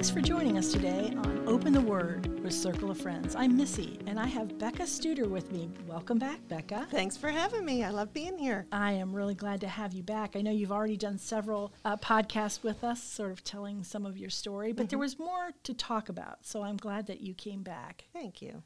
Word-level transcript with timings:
Thanks 0.00 0.08
for 0.08 0.22
joining 0.22 0.56
us 0.56 0.72
today 0.72 1.12
on 1.14 1.44
Open 1.46 1.74
the 1.74 1.80
Word 1.82 2.42
with 2.42 2.54
Circle 2.54 2.90
of 2.90 2.98
Friends. 2.98 3.34
I'm 3.36 3.54
Missy, 3.54 3.98
and 4.06 4.18
I 4.18 4.26
have 4.28 4.58
Becca 4.58 4.84
Studer 4.84 5.28
with 5.28 5.52
me. 5.52 5.68
Welcome 5.86 6.18
back, 6.18 6.38
Becca. 6.48 6.86
Thanks 6.90 7.18
for 7.18 7.28
having 7.28 7.66
me. 7.66 7.84
I 7.84 7.90
love 7.90 8.14
being 8.14 8.38
here. 8.38 8.64
I 8.72 8.92
am 8.92 9.12
really 9.12 9.34
glad 9.34 9.60
to 9.60 9.68
have 9.68 9.92
you 9.92 10.02
back. 10.02 10.36
I 10.36 10.40
know 10.40 10.52
you've 10.52 10.72
already 10.72 10.96
done 10.96 11.18
several 11.18 11.74
uh, 11.84 11.98
podcasts 11.98 12.62
with 12.62 12.82
us, 12.82 13.02
sort 13.02 13.30
of 13.30 13.44
telling 13.44 13.84
some 13.84 14.06
of 14.06 14.16
your 14.16 14.30
story, 14.30 14.72
but 14.72 14.84
mm-hmm. 14.84 14.88
there 14.88 14.98
was 14.98 15.18
more 15.18 15.50
to 15.64 15.74
talk 15.74 16.08
about, 16.08 16.46
so 16.46 16.62
I'm 16.62 16.78
glad 16.78 17.06
that 17.08 17.20
you 17.20 17.34
came 17.34 17.62
back. 17.62 18.06
Thank 18.10 18.40
you. 18.40 18.62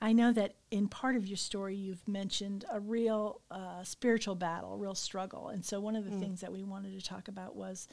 I 0.00 0.12
know 0.12 0.32
that 0.32 0.56
in 0.70 0.88
part 0.88 1.16
of 1.16 1.26
your 1.26 1.36
story, 1.36 1.76
you've 1.76 2.06
mentioned 2.08 2.64
a 2.70 2.80
real 2.80 3.40
uh, 3.50 3.82
spiritual 3.84 4.34
battle, 4.34 4.74
a 4.74 4.76
real 4.76 4.94
struggle. 4.94 5.48
And 5.48 5.64
so, 5.64 5.80
one 5.80 5.96
of 5.96 6.04
the 6.04 6.10
mm. 6.10 6.20
things 6.20 6.40
that 6.42 6.52
we 6.52 6.62
wanted 6.62 6.98
to 6.98 7.06
talk 7.06 7.28
about 7.28 7.56
was 7.56 7.88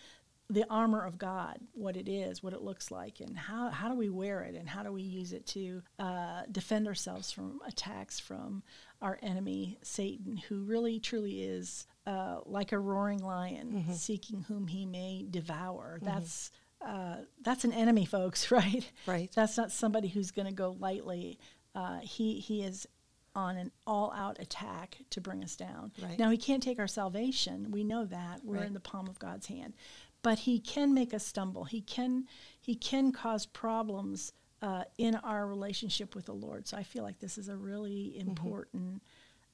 the 0.52 0.66
armor 0.70 1.06
of 1.06 1.18
God, 1.18 1.60
what 1.74 1.96
it 1.96 2.10
is, 2.10 2.44
what 2.44 2.54
it 2.54 2.62
looks 2.62 2.92
like, 2.92 3.22
and 3.22 3.38
how, 3.38 3.70
how 3.70 3.88
do 3.88 3.96
we 3.96 4.10
wear 4.10 4.42
it, 4.42 4.56
and 4.56 4.68
how 4.68 4.84
do 4.84 4.92
we 4.92 5.02
use 5.02 5.32
it 5.32 5.46
to 5.48 5.82
uh, 5.98 6.42
defend 6.52 6.88
ourselves 6.88 7.32
from 7.32 7.62
attacks 7.66 8.20
from 8.20 8.62
our 9.02 9.18
enemy, 9.24 9.78
Satan, 9.82 10.38
who 10.38 10.64
really 10.64 11.00
truly 11.00 11.44
is 11.44 11.88
uh, 12.06 12.40
like 12.46 12.74
a 12.74 12.80
roaring 12.80 13.24
lion 13.24 13.72
mm-hmm. 13.72 13.94
seeking 13.94 14.42
whom 14.42 14.68
he 14.68 14.86
may 14.86 15.26
devour. 15.30 16.00
Mm-hmm. 16.02 16.06
That's 16.06 16.52
uh, 16.86 17.18
that's 17.44 17.64
an 17.64 17.72
enemy, 17.72 18.06
folks, 18.06 18.52
right? 18.52 18.92
Right. 19.06 19.32
That's 19.34 19.56
not 19.56 19.72
somebody 19.72 20.10
who's 20.10 20.32
going 20.32 20.48
to 20.48 20.54
go 20.54 20.76
lightly. 20.80 21.40
Uh, 21.74 22.00
he 22.02 22.40
he 22.40 22.64
is 22.64 22.88
on 23.34 23.56
an 23.56 23.72
all-out 23.88 24.38
attack 24.42 24.98
to 25.10 25.22
bring 25.22 25.42
us 25.42 25.56
down. 25.56 25.92
Right. 26.02 26.20
Now 26.20 26.30
he 26.30 26.38
can't 26.38 26.62
take 26.62 26.80
our 26.80 26.88
salvation. 26.88 27.72
We 27.72 27.86
know 27.86 28.04
that 28.06 28.42
we're 28.44 28.58
right. 28.58 28.68
in 28.68 28.74
the 28.74 28.82
palm 28.82 29.08
of 29.08 29.20
God's 29.20 29.48
hand 29.48 29.74
but 30.22 30.40
he 30.40 30.60
can 30.60 30.94
make 30.94 31.14
us 31.14 31.26
stumble. 31.26 31.64
He 31.66 31.82
can 31.82 32.26
he 32.60 32.76
can 32.76 33.12
cause 33.12 33.46
problems 33.46 34.34
uh, 34.62 34.84
in 34.98 35.16
our 35.16 35.48
relationship 35.48 36.14
with 36.16 36.26
the 36.26 36.34
Lord. 36.34 36.68
So 36.68 36.78
I 36.78 36.84
feel 36.84 37.04
like 37.04 37.20
this 37.20 37.38
is 37.38 37.50
a 37.50 37.58
really 37.58 38.16
mm-hmm. 38.18 38.30
important 38.30 39.02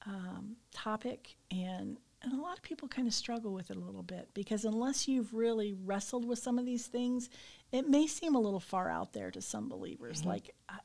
mm-hmm. 0.06 0.10
um, 0.10 0.56
topic, 0.72 1.36
and 1.50 1.98
and 2.22 2.32
a 2.32 2.36
lot 2.36 2.56
of 2.56 2.62
people 2.62 2.88
kind 2.88 3.06
of 3.06 3.14
struggle 3.14 3.52
with 3.52 3.70
it 3.70 3.76
a 3.76 3.80
little 3.80 4.02
bit 4.02 4.28
because 4.34 4.64
unless 4.64 5.06
you've 5.06 5.32
really 5.32 5.72
wrestled 5.84 6.24
with 6.24 6.38
some 6.38 6.58
of 6.58 6.66
these 6.66 6.86
things, 6.86 7.30
it 7.70 7.88
may 7.88 8.06
seem 8.06 8.34
a 8.34 8.40
little 8.40 8.60
far 8.60 8.90
out 8.90 9.12
there 9.12 9.30
to 9.30 9.40
some 9.40 9.68
believers. 9.68 10.20
Mm-hmm. 10.20 10.28
Like 10.28 10.54
I, 10.68 10.78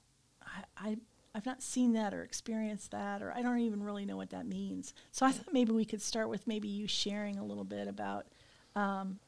I, 0.78 0.98
I've 1.34 1.46
not 1.46 1.64
seen 1.64 1.94
that 1.94 2.14
or 2.14 2.22
experienced 2.22 2.92
that, 2.92 3.24
or 3.24 3.34
I 3.34 3.42
don't 3.42 3.60
even 3.60 3.82
really 3.82 4.06
know 4.06 4.16
what 4.16 4.30
that 4.30 4.46
means. 4.46 4.94
So 5.12 5.26
I 5.26 5.32
thought 5.32 5.52
maybe 5.52 5.72
we 5.72 5.86
could 5.86 6.04
start 6.04 6.30
with 6.30 6.46
maybe 6.46 6.68
you 6.68 6.88
sharing 6.88 7.40
a 7.40 7.46
little 7.46 7.64
bit 7.64 7.88
about 7.88 8.28
um, 8.76 9.20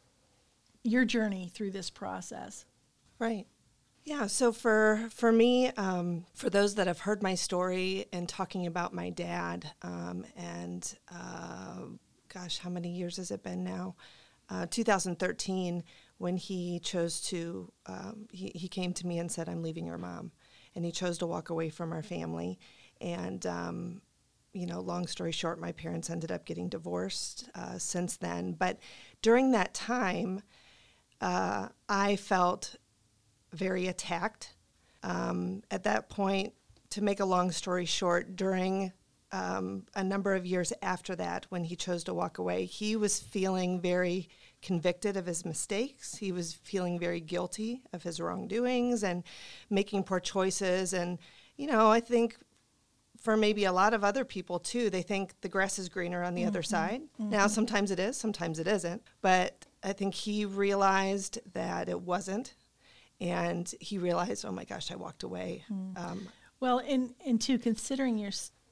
your 0.86 1.04
journey 1.04 1.50
through 1.54 1.72
this 1.72 1.90
process. 1.90 2.66
Right. 3.20 3.48
Yeah. 4.04 4.28
So 4.28 4.52
for 4.52 5.08
for 5.12 5.32
me, 5.32 5.72
um, 5.72 6.26
for 6.36 6.50
those 6.50 6.76
that 6.76 6.86
have 6.88 7.00
heard 7.00 7.24
my 7.24 7.34
story 7.34 8.06
and 8.14 8.30
talking 8.30 8.68
about 8.68 8.94
my 8.94 9.10
dad, 9.10 9.72
um, 9.82 10.26
and 10.36 10.96
uh, 11.12 11.82
gosh, 12.32 12.60
how 12.60 12.70
many 12.70 12.90
years 12.90 13.18
has 13.18 13.32
it 13.32 13.44
been 13.44 13.64
now? 13.64 13.96
Uh, 14.48 14.68
2013, 14.70 15.84
when 16.20 16.38
he 16.38 16.80
chose 16.80 17.20
to, 17.20 17.72
um, 17.88 18.28
he, 18.32 18.52
he 18.54 18.68
came 18.68 18.94
to 18.94 19.08
me 19.08 19.18
and 19.18 19.32
said, 19.32 19.50
"I'm 19.50 19.64
leaving 19.64 19.88
your 19.88 19.98
mom," 19.98 20.32
and 20.76 20.86
he 20.86 20.92
chose 20.92 21.18
to 21.18 21.28
walk 21.28 21.50
away 21.50 21.70
from 21.70 21.92
our 21.92 22.04
family. 22.04 22.60
And 23.02 23.44
um, 23.48 24.02
you 24.54 24.68
know, 24.68 24.82
long 24.82 25.08
story 25.08 25.32
short, 25.32 25.60
my 25.60 25.72
parents 25.72 26.12
ended 26.12 26.32
up 26.32 26.46
getting 26.46 26.70
divorced 26.70 27.50
uh, 27.56 27.80
since 27.80 28.18
then. 28.18 28.54
But 28.54 28.78
during 29.24 29.52
that 29.52 29.74
time, 29.74 30.44
uh, 31.22 31.70
I 31.88 32.16
felt 32.16 32.76
very 33.54 33.88
attacked. 33.88 34.56
Um, 35.04 35.62
at 35.70 35.84
that 35.84 36.10
point, 36.10 36.54
to 36.92 37.02
make 37.02 37.20
a 37.20 37.26
long 37.26 37.52
story 37.52 37.86
short, 37.86 38.36
during 38.36 38.92
um, 39.32 39.86
a 39.96 40.04
number 40.04 40.34
of 40.34 40.46
years 40.46 40.72
after 40.82 41.16
that, 41.16 41.46
when 41.50 41.64
he 41.64 41.76
chose 41.76 42.04
to 42.06 42.14
walk 42.14 42.38
away, 42.38 42.66
he 42.66 42.96
was 42.96 43.20
feeling 43.20 43.82
very 43.82 44.30
convicted 44.62 45.18
of 45.18 45.26
his 45.26 45.46
mistakes. 45.46 46.16
He 46.16 46.32
was 46.32 46.54
feeling 46.54 46.98
very 46.98 47.20
guilty 47.20 47.82
of 47.94 48.04
his 48.04 48.20
wrongdoings 48.20 49.04
and 49.04 49.24
making 49.70 50.04
poor 50.04 50.20
choices. 50.20 50.94
And, 50.94 51.20
you 51.58 51.68
know, 51.68 51.90
I 51.92 52.00
think 52.00 52.38
for 53.20 53.36
maybe 53.36 53.66
a 53.66 53.72
lot 53.72 53.94
of 53.94 54.04
other 54.04 54.26
people 54.26 54.60
too, 54.60 54.90
they 54.90 55.02
think 55.02 55.34
the 55.42 55.50
grass 55.50 55.80
is 55.80 55.90
greener 55.90 56.24
on 56.24 56.34
the 56.34 56.42
mm-hmm. 56.42 56.50
other 56.50 56.64
side. 56.64 57.02
Mm-hmm. 57.20 57.30
Now, 57.30 57.48
sometimes 57.48 57.92
it 57.92 58.00
is, 58.00 58.18
sometimes 58.18 58.60
it 58.60 58.68
isn't. 58.68 59.04
But 59.22 59.66
I 59.86 59.94
think 59.94 60.16
he 60.16 60.46
realized 60.46 61.40
that 61.54 61.88
it 61.90 62.02
wasn't, 62.02 62.56
and 63.22 63.72
he 63.80 63.98
realized, 63.98 64.44
oh 64.44 64.52
my 64.52 64.66
gosh, 64.66 64.92
I 64.92 64.96
walked 64.96 65.24
away. 65.24 65.64
Mm. 65.72 65.98
Um, 65.98 66.28
well, 66.60 66.80
and 66.80 67.14
and 67.26 67.40
two, 67.40 67.60
considering 67.60 68.18
your 68.18 68.32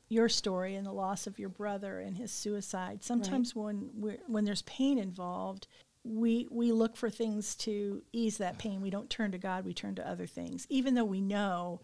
your 0.09 0.27
story 0.27 0.75
and 0.75 0.85
the 0.85 0.91
loss 0.91 1.27
of 1.27 1.37
your 1.39 1.49
brother 1.49 1.99
and 1.99 2.17
his 2.17 2.31
suicide, 2.31 3.03
sometimes 3.03 3.55
right. 3.55 3.63
when 3.63 4.17
when 4.27 4.45
there's 4.45 4.63
pain 4.63 4.97
involved, 4.97 5.67
we 6.03 6.47
we 6.49 6.71
look 6.71 6.97
for 6.97 7.09
things 7.09 7.55
to 7.55 8.01
ease 8.11 8.37
that 8.39 8.57
pain. 8.57 8.81
We 8.81 8.89
don't 8.89 9.09
turn 9.09 9.31
to 9.33 9.37
God; 9.37 9.65
we 9.65 9.73
turn 9.73 9.95
to 9.95 10.09
other 10.09 10.25
things, 10.25 10.65
even 10.69 10.95
though 10.95 11.05
we 11.05 11.21
know 11.21 11.81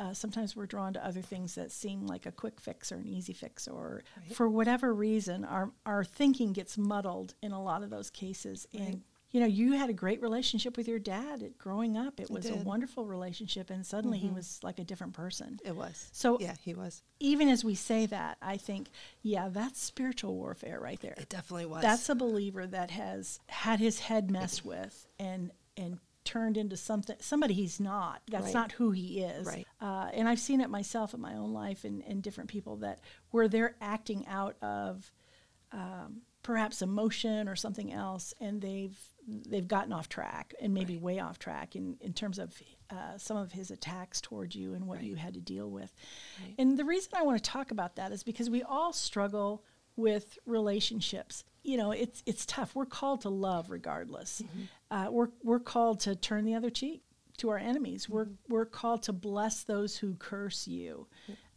uh, 0.00 0.14
sometimes 0.14 0.56
we're 0.56 0.66
drawn 0.66 0.94
to 0.94 1.06
other 1.06 1.20
things 1.20 1.54
that 1.54 1.70
seem 1.70 2.06
like 2.06 2.24
a 2.24 2.32
quick 2.32 2.58
fix 2.58 2.90
or 2.90 2.96
an 2.96 3.06
easy 3.06 3.34
fix, 3.34 3.68
or 3.68 4.02
right. 4.16 4.34
for 4.34 4.48
whatever 4.48 4.94
reason, 4.94 5.44
our 5.44 5.70
our 5.84 6.02
thinking 6.02 6.54
gets 6.54 6.78
muddled 6.78 7.34
in 7.42 7.52
a 7.52 7.62
lot 7.62 7.82
of 7.82 7.90
those 7.90 8.08
cases. 8.08 8.66
Right. 8.72 8.82
And 8.82 9.02
you 9.30 9.40
know, 9.40 9.46
you 9.46 9.74
had 9.74 9.90
a 9.90 9.92
great 9.92 10.20
relationship 10.22 10.76
with 10.76 10.88
your 10.88 10.98
dad 10.98 11.52
growing 11.58 11.96
up. 11.96 12.18
It 12.18 12.30
was 12.30 12.48
a 12.48 12.56
wonderful 12.56 13.04
relationship, 13.04 13.70
and 13.70 13.86
suddenly 13.86 14.18
mm-hmm. 14.18 14.28
he 14.28 14.34
was 14.34 14.58
like 14.62 14.78
a 14.78 14.84
different 14.84 15.12
person. 15.12 15.60
It 15.64 15.76
was. 15.76 16.08
So 16.12 16.38
yeah, 16.40 16.54
he 16.64 16.74
was. 16.74 17.02
Even 17.20 17.48
as 17.48 17.62
we 17.62 17.74
say 17.74 18.06
that, 18.06 18.38
I 18.42 18.56
think, 18.56 18.88
yeah, 19.22 19.48
that's 19.48 19.80
spiritual 19.80 20.34
warfare 20.34 20.80
right 20.80 21.00
there. 21.00 21.14
It 21.16 21.28
definitely 21.28 21.66
was. 21.66 21.82
That's 21.82 22.08
a 22.08 22.14
believer 22.14 22.66
that 22.66 22.90
has 22.90 23.38
had 23.48 23.78
his 23.78 24.00
head 24.00 24.30
messed 24.30 24.64
with 24.64 25.06
and 25.18 25.52
and 25.76 25.98
turned 26.30 26.56
into 26.56 26.76
something 26.76 27.16
somebody 27.18 27.54
he's 27.54 27.80
not. 27.80 28.22
That's 28.30 28.46
right. 28.46 28.54
not 28.54 28.72
who 28.72 28.92
he 28.92 29.20
is. 29.20 29.46
Right. 29.46 29.66
Uh, 29.80 30.10
and 30.14 30.28
I've 30.28 30.38
seen 30.38 30.60
it 30.60 30.70
myself 30.70 31.12
in 31.12 31.20
my 31.20 31.34
own 31.34 31.52
life 31.52 31.82
and, 31.84 32.04
and 32.06 32.22
different 32.22 32.48
people 32.48 32.76
that 32.76 33.00
where 33.30 33.48
they're 33.48 33.74
acting 33.80 34.24
out 34.28 34.56
of 34.62 35.10
um, 35.72 36.22
perhaps 36.44 36.82
emotion 36.82 37.48
or 37.48 37.56
something 37.56 37.92
else, 37.92 38.32
and 38.40 38.62
they've 38.62 38.96
they've 39.26 39.66
gotten 39.66 39.92
off 39.92 40.08
track 40.08 40.54
and 40.60 40.72
maybe 40.72 40.94
right. 40.94 41.02
way 41.02 41.18
off 41.18 41.40
track 41.40 41.74
in, 41.74 41.96
in 42.00 42.12
terms 42.12 42.38
of 42.38 42.54
uh, 42.90 43.18
some 43.18 43.36
of 43.36 43.50
his 43.50 43.72
attacks 43.72 44.20
towards 44.20 44.54
you 44.54 44.74
and 44.74 44.86
what 44.86 44.98
right. 44.98 45.04
you 45.04 45.16
had 45.16 45.34
to 45.34 45.40
deal 45.40 45.68
with. 45.68 45.92
Right. 46.44 46.54
And 46.58 46.78
the 46.78 46.84
reason 46.84 47.10
I 47.16 47.22
want 47.22 47.42
to 47.42 47.50
talk 47.50 47.72
about 47.72 47.96
that 47.96 48.12
is 48.12 48.22
because 48.22 48.48
we 48.48 48.62
all 48.62 48.92
struggle 48.92 49.64
with 49.96 50.38
relationships. 50.46 51.44
You 51.62 51.76
know, 51.76 51.92
it's 51.92 52.22
it's 52.26 52.46
tough. 52.46 52.74
We're 52.74 52.86
called 52.86 53.22
to 53.22 53.28
love 53.28 53.70
regardless. 53.70 54.42
Mm-hmm. 54.42 54.62
Uh, 54.90 55.10
we're 55.10 55.28
we're 55.42 55.60
called 55.60 56.00
to 56.00 56.16
turn 56.16 56.44
the 56.44 56.54
other 56.54 56.70
cheek 56.70 57.02
to 57.38 57.50
our 57.50 57.58
enemies. 57.58 58.04
Mm-hmm. 58.04 58.14
We're 58.14 58.28
we're 58.48 58.66
called 58.66 59.02
to 59.04 59.12
bless 59.12 59.62
those 59.62 59.96
who 59.96 60.14
curse 60.14 60.66
you, 60.66 61.06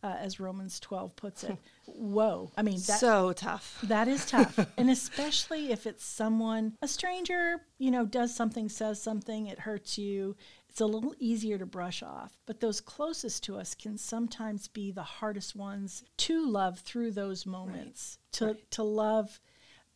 uh, 0.03 0.15
as 0.19 0.39
Romans 0.39 0.79
twelve 0.79 1.15
puts 1.15 1.43
it. 1.43 1.57
Whoa! 1.85 2.51
I 2.57 2.63
mean, 2.63 2.79
that, 2.87 2.99
so 2.99 3.33
tough. 3.33 3.79
That 3.83 4.07
is 4.07 4.25
tough, 4.25 4.59
and 4.77 4.89
especially 4.89 5.71
if 5.71 5.87
it's 5.87 6.05
someone, 6.05 6.77
a 6.81 6.87
stranger, 6.87 7.61
you 7.77 7.91
know, 7.91 8.05
does 8.05 8.35
something, 8.35 8.69
says 8.69 9.01
something, 9.01 9.47
it 9.47 9.59
hurts 9.59 9.97
you 9.97 10.35
it's 10.73 10.81
a 10.81 10.87
little 10.87 11.13
easier 11.19 11.59
to 11.59 11.67
brush 11.67 12.01
off. 12.01 12.35
But 12.47 12.59
those 12.59 12.81
closest 12.81 13.43
to 13.43 13.57
us 13.57 13.75
can 13.75 13.95
sometimes 13.95 14.67
be 14.67 14.91
the 14.91 15.03
hardest 15.03 15.55
ones 15.55 16.03
to 16.17 16.49
love 16.49 16.79
through 16.79 17.11
those 17.11 17.45
moments. 17.45 18.17
Right. 18.17 18.37
To 18.39 18.45
right. 18.45 18.71
to 18.71 18.83
love 18.83 19.39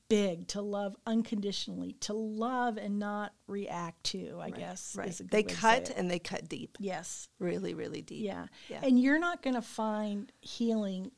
big, 0.09 0.47
to 0.49 0.61
love 0.61 0.95
unconditionally, 1.05 1.93
to 2.01 2.13
love 2.13 2.77
and 2.77 2.99
not 2.99 3.33
react 3.47 4.03
to, 4.05 4.37
I 4.39 4.45
right. 4.45 4.55
guess. 4.55 4.95
Right. 4.97 5.21
they 5.29 5.43
cut 5.43 5.91
and 5.95 6.09
they 6.09 6.19
cut 6.19 6.47
deep. 6.47 6.77
Yes. 6.79 7.29
Really, 7.39 7.73
really 7.73 8.01
deep. 8.01 8.25
Yeah. 8.25 8.47
yeah. 8.69 8.79
And 8.83 8.99
you're 8.99 9.19
not 9.19 9.41
going 9.41 9.55
to 9.55 9.61
find 9.61 10.31
healing 10.41 11.11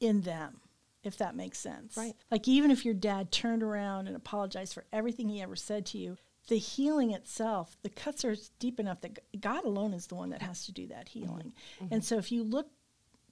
in 0.00 0.22
them 0.22 0.60
if 1.04 1.16
that 1.18 1.34
makes 1.34 1.58
sense. 1.58 1.96
Right. 1.96 2.14
Like 2.30 2.48
even 2.48 2.70
if 2.70 2.84
your 2.84 2.94
dad 2.94 3.32
turned 3.32 3.62
around 3.62 4.08
and 4.08 4.16
apologized 4.16 4.74
for 4.74 4.84
everything 4.92 5.28
he 5.28 5.40
ever 5.40 5.56
said 5.56 5.86
to 5.86 5.98
you, 5.98 6.16
the 6.48 6.58
healing 6.58 7.12
itself, 7.12 7.76
the 7.82 7.90
cuts 7.90 8.24
are 8.24 8.36
deep 8.58 8.80
enough 8.80 9.00
that 9.02 9.18
God 9.40 9.64
alone 9.64 9.92
is 9.92 10.06
the 10.06 10.14
one 10.14 10.30
that 10.30 10.42
has 10.42 10.64
to 10.66 10.72
do 10.72 10.86
that 10.88 11.06
mm-hmm. 11.06 11.20
healing. 11.20 11.52
Mm-hmm. 11.82 11.94
And 11.94 12.04
so 12.04 12.18
if 12.18 12.32
you 12.32 12.42
look 12.42 12.70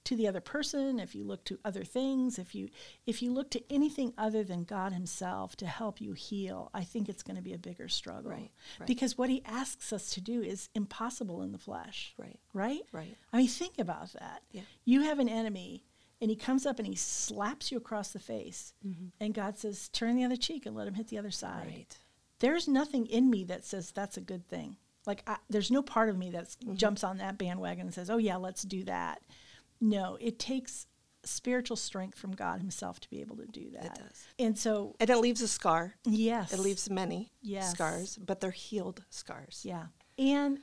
to 0.07 0.15
the 0.15 0.27
other 0.27 0.39
person, 0.39 0.99
if 0.99 1.13
you 1.13 1.25
look 1.25 1.43
to 1.43 1.59
other 1.65 1.83
things, 1.83 2.39
if 2.39 2.55
you 2.55 2.69
if 3.05 3.21
you 3.21 3.33
look 3.33 3.51
to 3.51 3.61
anything 3.69 4.13
other 4.17 4.41
than 4.41 4.63
God 4.63 4.93
himself 4.93 5.57
to 5.57 5.67
help 5.67 5.99
you 5.99 6.13
heal, 6.13 6.71
I 6.73 6.85
think 6.85 7.09
it's 7.09 7.23
going 7.23 7.35
to 7.35 7.41
be 7.41 7.53
a 7.53 7.57
bigger 7.57 7.89
struggle. 7.89 8.31
Right, 8.31 8.49
right. 8.79 8.87
Because 8.87 9.17
what 9.17 9.29
he 9.29 9.43
asks 9.45 9.91
us 9.91 10.09
to 10.11 10.21
do 10.21 10.41
is 10.41 10.69
impossible 10.73 11.41
in 11.41 11.51
the 11.51 11.57
flesh. 11.57 12.13
Right. 12.17 12.39
Right? 12.53 12.83
Right. 12.93 13.17
I 13.33 13.37
mean, 13.37 13.49
think 13.49 13.79
about 13.79 14.13
that. 14.13 14.43
Yeah. 14.53 14.61
You 14.85 15.01
have 15.01 15.19
an 15.19 15.27
enemy 15.27 15.83
and 16.21 16.29
he 16.31 16.37
comes 16.37 16.65
up 16.65 16.79
and 16.79 16.87
he 16.87 16.95
slaps 16.95 17.69
you 17.69 17.77
across 17.77 18.13
the 18.13 18.19
face. 18.19 18.73
Mm-hmm. 18.87 19.07
And 19.19 19.33
God 19.33 19.57
says, 19.57 19.89
"Turn 19.89 20.15
the 20.15 20.23
other 20.23 20.37
cheek 20.37 20.65
and 20.65 20.73
let 20.73 20.87
him 20.87 20.93
hit 20.93 21.09
the 21.09 21.17
other 21.17 21.31
side." 21.31 21.67
Right. 21.67 21.97
There's 22.39 22.69
nothing 22.69 23.07
in 23.07 23.29
me 23.29 23.43
that 23.43 23.65
says 23.65 23.91
that's 23.91 24.15
a 24.15 24.21
good 24.21 24.47
thing. 24.47 24.77
Like 25.05 25.23
I, 25.27 25.35
there's 25.49 25.69
no 25.69 25.81
part 25.81 26.07
of 26.07 26.17
me 26.17 26.31
that 26.31 26.55
jumps 26.75 27.03
on 27.03 27.17
that 27.17 27.37
bandwagon 27.37 27.87
and 27.87 27.93
says, 27.93 28.09
"Oh 28.09 28.17
yeah, 28.17 28.37
let's 28.37 28.63
do 28.63 28.85
that." 28.85 29.21
No, 29.79 30.17
it 30.19 30.39
takes 30.39 30.87
spiritual 31.23 31.75
strength 31.77 32.17
from 32.17 32.31
God 32.31 32.59
Himself 32.61 32.99
to 33.01 33.09
be 33.09 33.21
able 33.21 33.35
to 33.37 33.45
do 33.45 33.69
that. 33.71 33.85
It 33.85 33.95
does. 33.95 34.27
And 34.39 34.57
so, 34.57 34.95
And 34.99 35.09
it 35.09 35.17
leaves 35.17 35.41
a 35.41 35.47
scar. 35.47 35.95
yes, 36.05 36.53
It 36.53 36.59
leaves 36.59 36.89
many 36.89 37.31
Yes. 37.41 37.71
scars, 37.71 38.17
but 38.17 38.39
they're 38.39 38.51
healed 38.51 39.03
scars. 39.09 39.61
Yeah. 39.65 39.87
And 40.17 40.59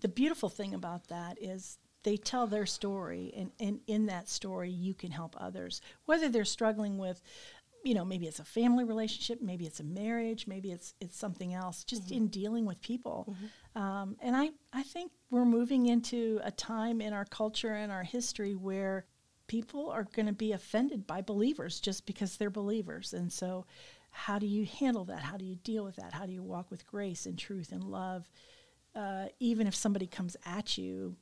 the 0.00 0.08
beautiful 0.08 0.48
thing 0.48 0.74
about 0.74 1.08
that 1.08 1.40
is 1.40 1.78
they 2.02 2.16
tell 2.16 2.46
their 2.46 2.66
story, 2.66 3.32
and, 3.36 3.52
and 3.60 3.80
in 3.86 4.06
that 4.06 4.28
story, 4.28 4.70
you 4.70 4.94
can 4.94 5.10
help 5.12 5.36
others. 5.38 5.80
Whether 6.06 6.28
they're 6.28 6.44
struggling 6.46 6.98
with, 6.98 7.20
you 7.84 7.94
know, 7.94 8.04
maybe 8.04 8.26
it's 8.26 8.38
a 8.40 8.44
family 8.44 8.84
relationship, 8.84 9.40
maybe 9.40 9.66
it's 9.66 9.80
a 9.80 9.84
marriage, 9.84 10.46
maybe 10.46 10.70
it's 10.70 10.94
it's 11.00 11.16
something 11.16 11.54
else, 11.54 11.84
just 11.84 12.10
in 12.10 12.28
dealing 12.28 12.66
with 12.66 12.80
people. 12.82 13.34
Um, 13.74 14.16
and 14.20 14.36
I, 14.36 14.50
I 14.72 14.82
think 14.82 15.12
we're 15.30 15.44
moving 15.44 15.86
into 15.86 16.40
a 16.44 16.50
time 16.50 17.00
in 17.00 17.12
our 17.12 17.24
culture 17.24 17.72
and 17.72 17.90
our 17.92 18.02
history 18.02 18.54
where 18.54 19.06
people 19.46 19.90
are 19.90 20.04
going 20.14 20.26
to 20.26 20.32
be 20.32 20.52
offended 20.52 21.06
by 21.06 21.22
believers 21.22 21.80
just 21.80 22.06
because 22.06 22.36
they're 22.36 22.50
believers. 22.50 23.12
And 23.12 23.32
so, 23.32 23.64
how 24.10 24.38
do 24.38 24.46
you 24.46 24.66
handle 24.66 25.04
that? 25.04 25.20
How 25.20 25.36
do 25.36 25.44
you 25.44 25.56
deal 25.56 25.84
with 25.84 25.96
that? 25.96 26.12
How 26.12 26.26
do 26.26 26.32
you 26.32 26.42
walk 26.42 26.70
with 26.70 26.86
grace 26.86 27.26
and 27.26 27.38
truth 27.38 27.72
and 27.72 27.82
love, 27.84 28.28
uh, 28.94 29.26
even 29.38 29.66
if 29.66 29.74
somebody 29.74 30.06
comes 30.06 30.36
at 30.44 30.76
you 30.76 31.16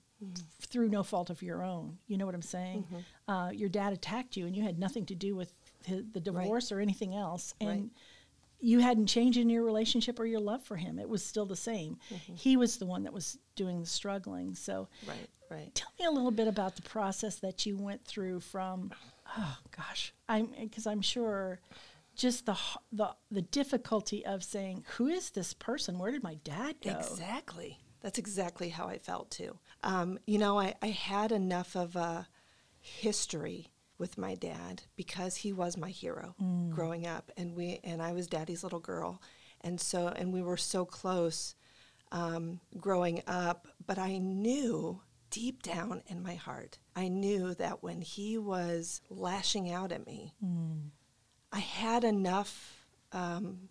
through 0.61 0.89
no 0.89 1.03
fault 1.03 1.31
of 1.31 1.43
your 1.43 1.63
own? 1.63 1.99
You 2.07 2.17
know 2.17 2.27
what 2.27 2.35
I'm 2.35 2.43
saying? 2.43 2.87
Uh, 3.29 3.51
your 3.53 3.69
dad 3.69 3.93
attacked 3.93 4.37
you, 4.37 4.47
and 4.47 4.57
you 4.57 4.63
had 4.63 4.79
nothing 4.79 5.07
to 5.07 5.15
do 5.15 5.37
with 5.37 5.53
the 5.87 6.21
divorce 6.21 6.71
or 6.73 6.81
anything 6.81 7.15
else, 7.15 7.55
and 7.61 7.69
Right. 7.69 7.91
you 8.61 8.81
hadn't 8.81 9.07
changed 9.07 9.39
in 9.39 9.49
your 9.49 9.63
relationship 9.65 10.19
or 10.19 10.27
your 10.27 10.41
love 10.41 10.63
for 10.63 10.77
him. 10.77 10.99
It 10.99 11.09
was 11.09 11.25
still 11.25 11.47
the 11.47 11.57
same. 11.57 11.99
He 12.35 12.57
was 12.57 12.79
the 12.79 12.87
one 12.87 13.05
that 13.05 13.13
was 13.13 13.39
doing 13.55 13.81
the 13.81 13.87
struggling. 13.87 14.55
So, 14.55 14.89
Right, 15.07 15.29
right. 15.51 15.75
Tell 15.75 15.91
me 15.99 16.05
a 16.07 16.11
little 16.11 16.31
bit 16.33 16.49
about 16.49 16.77
the 16.77 16.83
process 16.83 17.37
that 17.37 17.65
you 17.67 17.77
went 17.77 18.05
through 18.05 18.41
from, 18.41 18.93
oh 19.37 19.59
gosh, 19.77 20.13
I'm 20.29 20.47
because 20.61 20.87
I'm 20.87 21.03
sure, 21.03 21.61
just 22.17 22.47
the 22.47 22.57
the 22.93 23.15
the 23.31 23.43
difficulty 23.43 24.27
of 24.27 24.43
saying, 24.43 24.85
who 24.97 25.07
is 25.07 25.31
this 25.31 25.55
person? 25.55 25.99
Where 25.99 26.11
did 26.11 26.23
my 26.23 26.35
dad 26.45 26.77
go? 26.83 26.91
Exactly. 26.91 27.79
That's 28.01 28.19
exactly 28.19 28.69
how 28.69 28.87
I 28.89 28.99
felt 28.99 29.31
too. 29.31 29.59
Um, 29.83 30.19
you 30.27 30.39
know, 30.39 30.59
I, 30.59 30.75
I 30.83 30.89
had 30.89 31.33
enough 31.33 31.75
of 31.77 31.97
a 31.97 32.29
history 32.81 33.69
with 33.99 34.17
my 34.19 34.35
dad 34.35 34.83
because 34.97 35.37
he 35.37 35.53
was 35.53 35.77
my 35.77 35.91
hero 35.91 36.35
growing 36.71 37.07
up, 37.07 37.31
and 37.37 37.55
we 37.57 37.81
and 37.85 38.01
I 38.01 38.13
was 38.13 38.27
daddy's 38.27 38.63
little 38.63 38.81
girl, 38.81 39.21
and 39.61 39.81
so 39.81 40.09
and 40.09 40.33
we 40.33 40.43
were 40.43 40.57
so 40.57 40.85
close 40.85 41.55
um, 42.13 42.61
growing 42.79 43.23
up. 43.27 43.69
But 43.87 43.99
I 43.99 44.19
knew 44.19 45.01
deep 45.31 45.63
down 45.63 46.03
in 46.07 46.23
my 46.23 46.35
heart, 46.35 46.79
I 46.97 47.09
knew 47.09 47.55
that 47.55 47.83
when 47.83 48.01
he 48.01 48.39
was 48.39 49.01
lashing 49.11 49.71
out 49.71 49.93
at 49.93 50.07
me, 50.07 50.33
I 51.53 51.59
had 51.59 52.05
enough. 52.05 52.87
Um, 53.13 53.69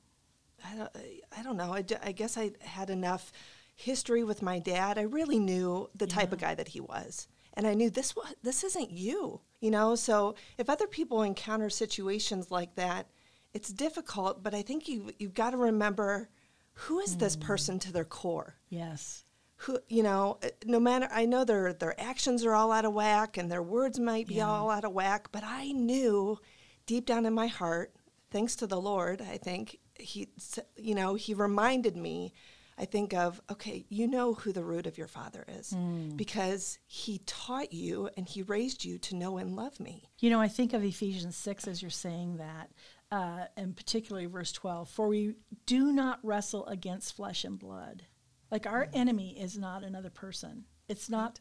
I 0.66 0.76
don't, 0.76 0.90
I 1.38 1.44
don't 1.44 1.58
know. 1.58 1.72
I 1.74 2.12
guess 2.12 2.38
I 2.38 2.52
had 2.62 2.90
enough 2.90 3.32
history 3.76 4.24
with 4.24 4.42
my 4.42 4.58
dad. 4.60 4.98
I 4.98 5.04
really 5.04 5.38
knew 5.40 5.88
the 5.96 6.08
type 6.08 6.34
of 6.34 6.40
guy 6.40 6.56
that 6.56 6.70
he 6.70 6.80
was, 6.80 7.28
and 7.54 7.68
I 7.68 7.76
knew 7.76 7.90
this 7.92 8.16
was 8.16 8.34
this 8.44 8.64
isn't 8.64 8.92
you. 8.92 9.42
You 9.60 9.72
know, 9.72 9.96
so 9.96 10.36
if 10.58 10.70
other 10.70 10.88
people 10.88 11.24
encounter 11.24 11.70
situations 11.70 12.52
like 12.52 12.76
that, 12.76 13.08
it's 13.54 13.70
difficult. 13.74 14.44
But 14.44 14.54
I 14.54 14.62
think 14.62 14.88
you 14.88 15.12
you've 15.18 15.34
got 15.34 15.52
to 15.52 15.58
remember 15.58 16.30
who 16.74 17.00
is 17.00 17.18
this 17.18 17.36
person 17.36 17.80
to 17.80 17.92
their 17.92 18.06
core 18.06 18.56
Yes. 18.70 19.24
who 19.56 19.80
you 19.90 20.04
know 20.04 20.38
uh, 20.44 20.50
no 20.66 20.80
matter 20.80 21.08
i 21.12 21.26
know 21.26 21.44
their 21.44 21.74
their 21.74 22.00
actions 22.00 22.46
are 22.46 22.54
all 22.54 22.72
out 22.72 22.86
of 22.86 22.94
whack 22.94 23.36
and 23.38 23.52
their 23.52 23.64
words 23.64 23.98
might 24.00 24.28
be 24.28 24.36
Yeah. 24.36 24.48
all 24.48 24.70
out 24.70 24.86
of 24.86 24.92
whack 24.94 25.30
but 25.32 25.42
i 25.44 25.72
knew 25.72 26.38
deep 26.86 27.08
down 27.08 27.26
in 27.26 27.34
my 27.34 27.48
heart 27.48 27.96
thanks 28.30 28.56
to 28.58 28.68
the 28.68 28.80
lord 28.80 29.24
i 29.24 29.38
think 29.38 29.80
he 29.96 30.30
you 30.76 30.94
know 30.94 31.16
he 31.16 31.34
reminded 31.34 31.98
me 31.98 32.32
i 32.78 32.86
think 32.86 33.14
of 33.14 33.42
okay 33.50 33.86
you 33.90 34.08
know 34.08 34.34
who 34.34 34.52
the 34.52 34.64
root 34.64 34.86
of 34.88 34.98
your 34.98 35.08
father 35.08 35.44
is 35.48 35.76
because 36.16 36.80
he 36.86 37.20
taught 37.26 37.72
you 37.74 38.10
and 38.18 38.28
he 38.28 38.42
raised 38.44 38.84
you 38.84 38.98
to 39.00 39.16
know 39.16 39.38
and 39.38 39.56
love 39.56 39.80
me. 39.80 40.10
You 40.20 40.30
know, 40.30 40.42
I 40.42 40.48
think 40.48 40.74
of 40.74 40.84
Ephesians 40.84 41.36
6 41.36 41.68
as 41.68 41.82
you're 41.82 41.92
saying 41.92 42.38
that, 42.38 42.72
uh, 43.12 43.46
and 43.56 43.76
particularly 43.76 44.26
verse 44.28 44.52
12 44.52 44.90
For 44.90 45.08
we 45.08 45.36
do 45.66 45.92
not 45.92 46.20
wrestle 46.24 46.66
against 46.68 47.16
flesh 47.16 47.44
and 47.44 47.58
blood. 47.60 48.04
Like 48.52 48.66
our 48.66 48.88
enemy 48.94 49.40
is 49.40 49.58
not 49.58 49.84
another 49.84 50.10
person, 50.10 50.66
it's 50.88 51.10
not 51.10 51.40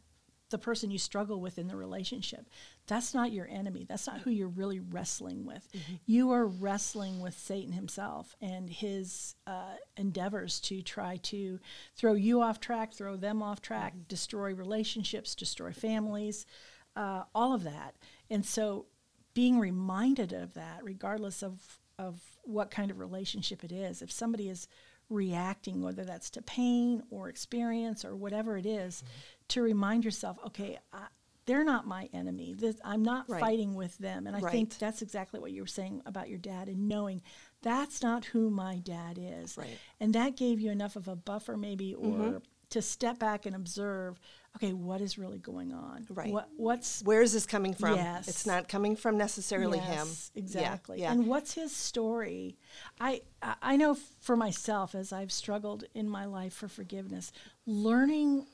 the 0.51 0.59
person 0.59 0.91
you 0.91 0.99
struggle 0.99 1.41
with 1.41 1.59
in 1.59 1.67
the 1.67 1.77
relationship. 1.77 2.49
That's 2.87 3.15
not 3.15 3.33
your 3.33 3.49
enemy. 3.49 3.85
That's 3.89 4.07
not 4.07 4.21
who 4.21 4.31
you're 4.31 4.49
really 4.49 4.79
wrestling 4.79 5.45
with. 5.45 5.69
You 6.07 6.31
are 6.31 6.47
wrestling 6.47 7.21
with 7.21 7.37
Satan 7.37 7.73
himself 7.73 8.37
and 8.41 8.71
his 8.71 9.35
uh, 9.47 9.75
endeavors 9.97 10.61
to 10.61 10.83
try 10.83 11.17
to 11.25 11.59
throw 11.97 12.15
you 12.15 12.43
off 12.43 12.61
track, 12.61 12.93
throw 12.93 13.17
them 13.17 13.43
off 13.43 13.61
track, 13.61 13.95
destroy 14.07 14.55
relationships, 14.55 15.35
destroy 15.35 15.73
families, 15.73 16.47
uh, 16.95 17.25
all 17.35 17.53
of 17.53 17.65
that. 17.65 17.97
And 18.31 18.47
so 18.47 18.87
being 19.35 19.59
reminded 19.59 20.33
of 20.33 20.55
that, 20.55 20.79
regardless 20.83 21.43
of, 21.43 21.79
of 21.99 22.21
what 22.45 22.71
kind 22.71 22.91
of 22.91 23.01
relationship 23.01 23.65
it 23.65 23.73
is, 23.73 24.01
if 24.01 24.13
somebody 24.13 24.49
is 24.49 24.69
reacting, 25.09 25.83
whether 25.83 26.05
that's 26.05 26.31
to 26.31 26.43
pain 26.43 27.03
or 27.11 27.29
experience 27.29 28.05
or 28.05 28.17
whatever 28.17 28.57
it 28.57 28.67
is, 28.67 29.05
to 29.49 29.63
remind 29.63 30.05
yourself, 30.05 30.39
okay, 30.47 30.79
I, 30.93 31.07
they're 31.47 31.65
not 31.65 31.87
my 31.87 32.09
enemy. 32.13 32.55
This, 32.59 32.77
I'm 32.85 33.03
not 33.05 33.29
Right. 33.29 33.41
fighting 33.41 33.75
with 33.75 33.97
them. 33.99 34.27
And 34.27 34.35
I 34.37 34.41
think 34.41 34.77
that's 34.79 35.01
exactly 35.03 35.39
what 35.39 35.53
you 35.53 35.63
were 35.63 35.67
saying 35.69 36.03
about 36.05 36.29
your 36.29 36.39
dad 36.39 36.69
and 36.69 36.89
knowing 36.89 37.23
that's 37.63 38.03
not 38.03 38.25
who 38.27 38.51
my 38.51 38.79
dad 38.79 39.19
is. 39.21 39.57
Right. 39.57 39.79
And 40.01 40.13
that 40.15 40.37
gave 40.37 40.61
you 40.61 40.71
enough 40.73 40.97
of 40.97 41.07
a 41.09 41.15
buffer, 41.17 41.57
maybe, 41.57 41.95
or 41.95 42.19
Mm-hmm. 42.19 42.37
to 42.71 42.83
step 42.83 43.21
back 43.21 43.47
and 43.47 43.55
observe, 43.55 44.19
okay, 44.57 44.73
what 44.73 45.01
is 45.01 45.19
really 45.19 45.39
going 45.39 45.73
on? 45.73 46.05
Right. 46.11 46.33
What, 46.33 46.49
what's 46.57 47.01
where 47.05 47.23
is 47.23 47.33
this 47.33 47.47
coming 47.47 47.75
from 47.75 47.95
Yes. 47.95 48.27
it's 48.27 48.45
not 48.45 48.67
coming 48.69 48.97
from 48.97 49.17
necessarily 49.17 49.79
him 49.79 50.09
Yes, 50.09 50.33
Yeah, 50.35 50.41
Exactly. 50.43 51.01
yeah, 51.03 51.13
And 51.13 51.29
what's 51.29 51.53
his 51.55 51.75
story? 51.77 52.57
I 52.99 53.23
I 53.63 53.77
know 53.77 53.95
for 54.21 54.37
myself 54.37 54.97
as 54.97 55.13
I've 55.13 55.31
struggled 55.31 55.85
in 55.95 56.09
my 56.09 56.25
life 56.25 56.55
for 56.55 56.67
forgiveness, 56.67 57.31
learning 57.67 58.47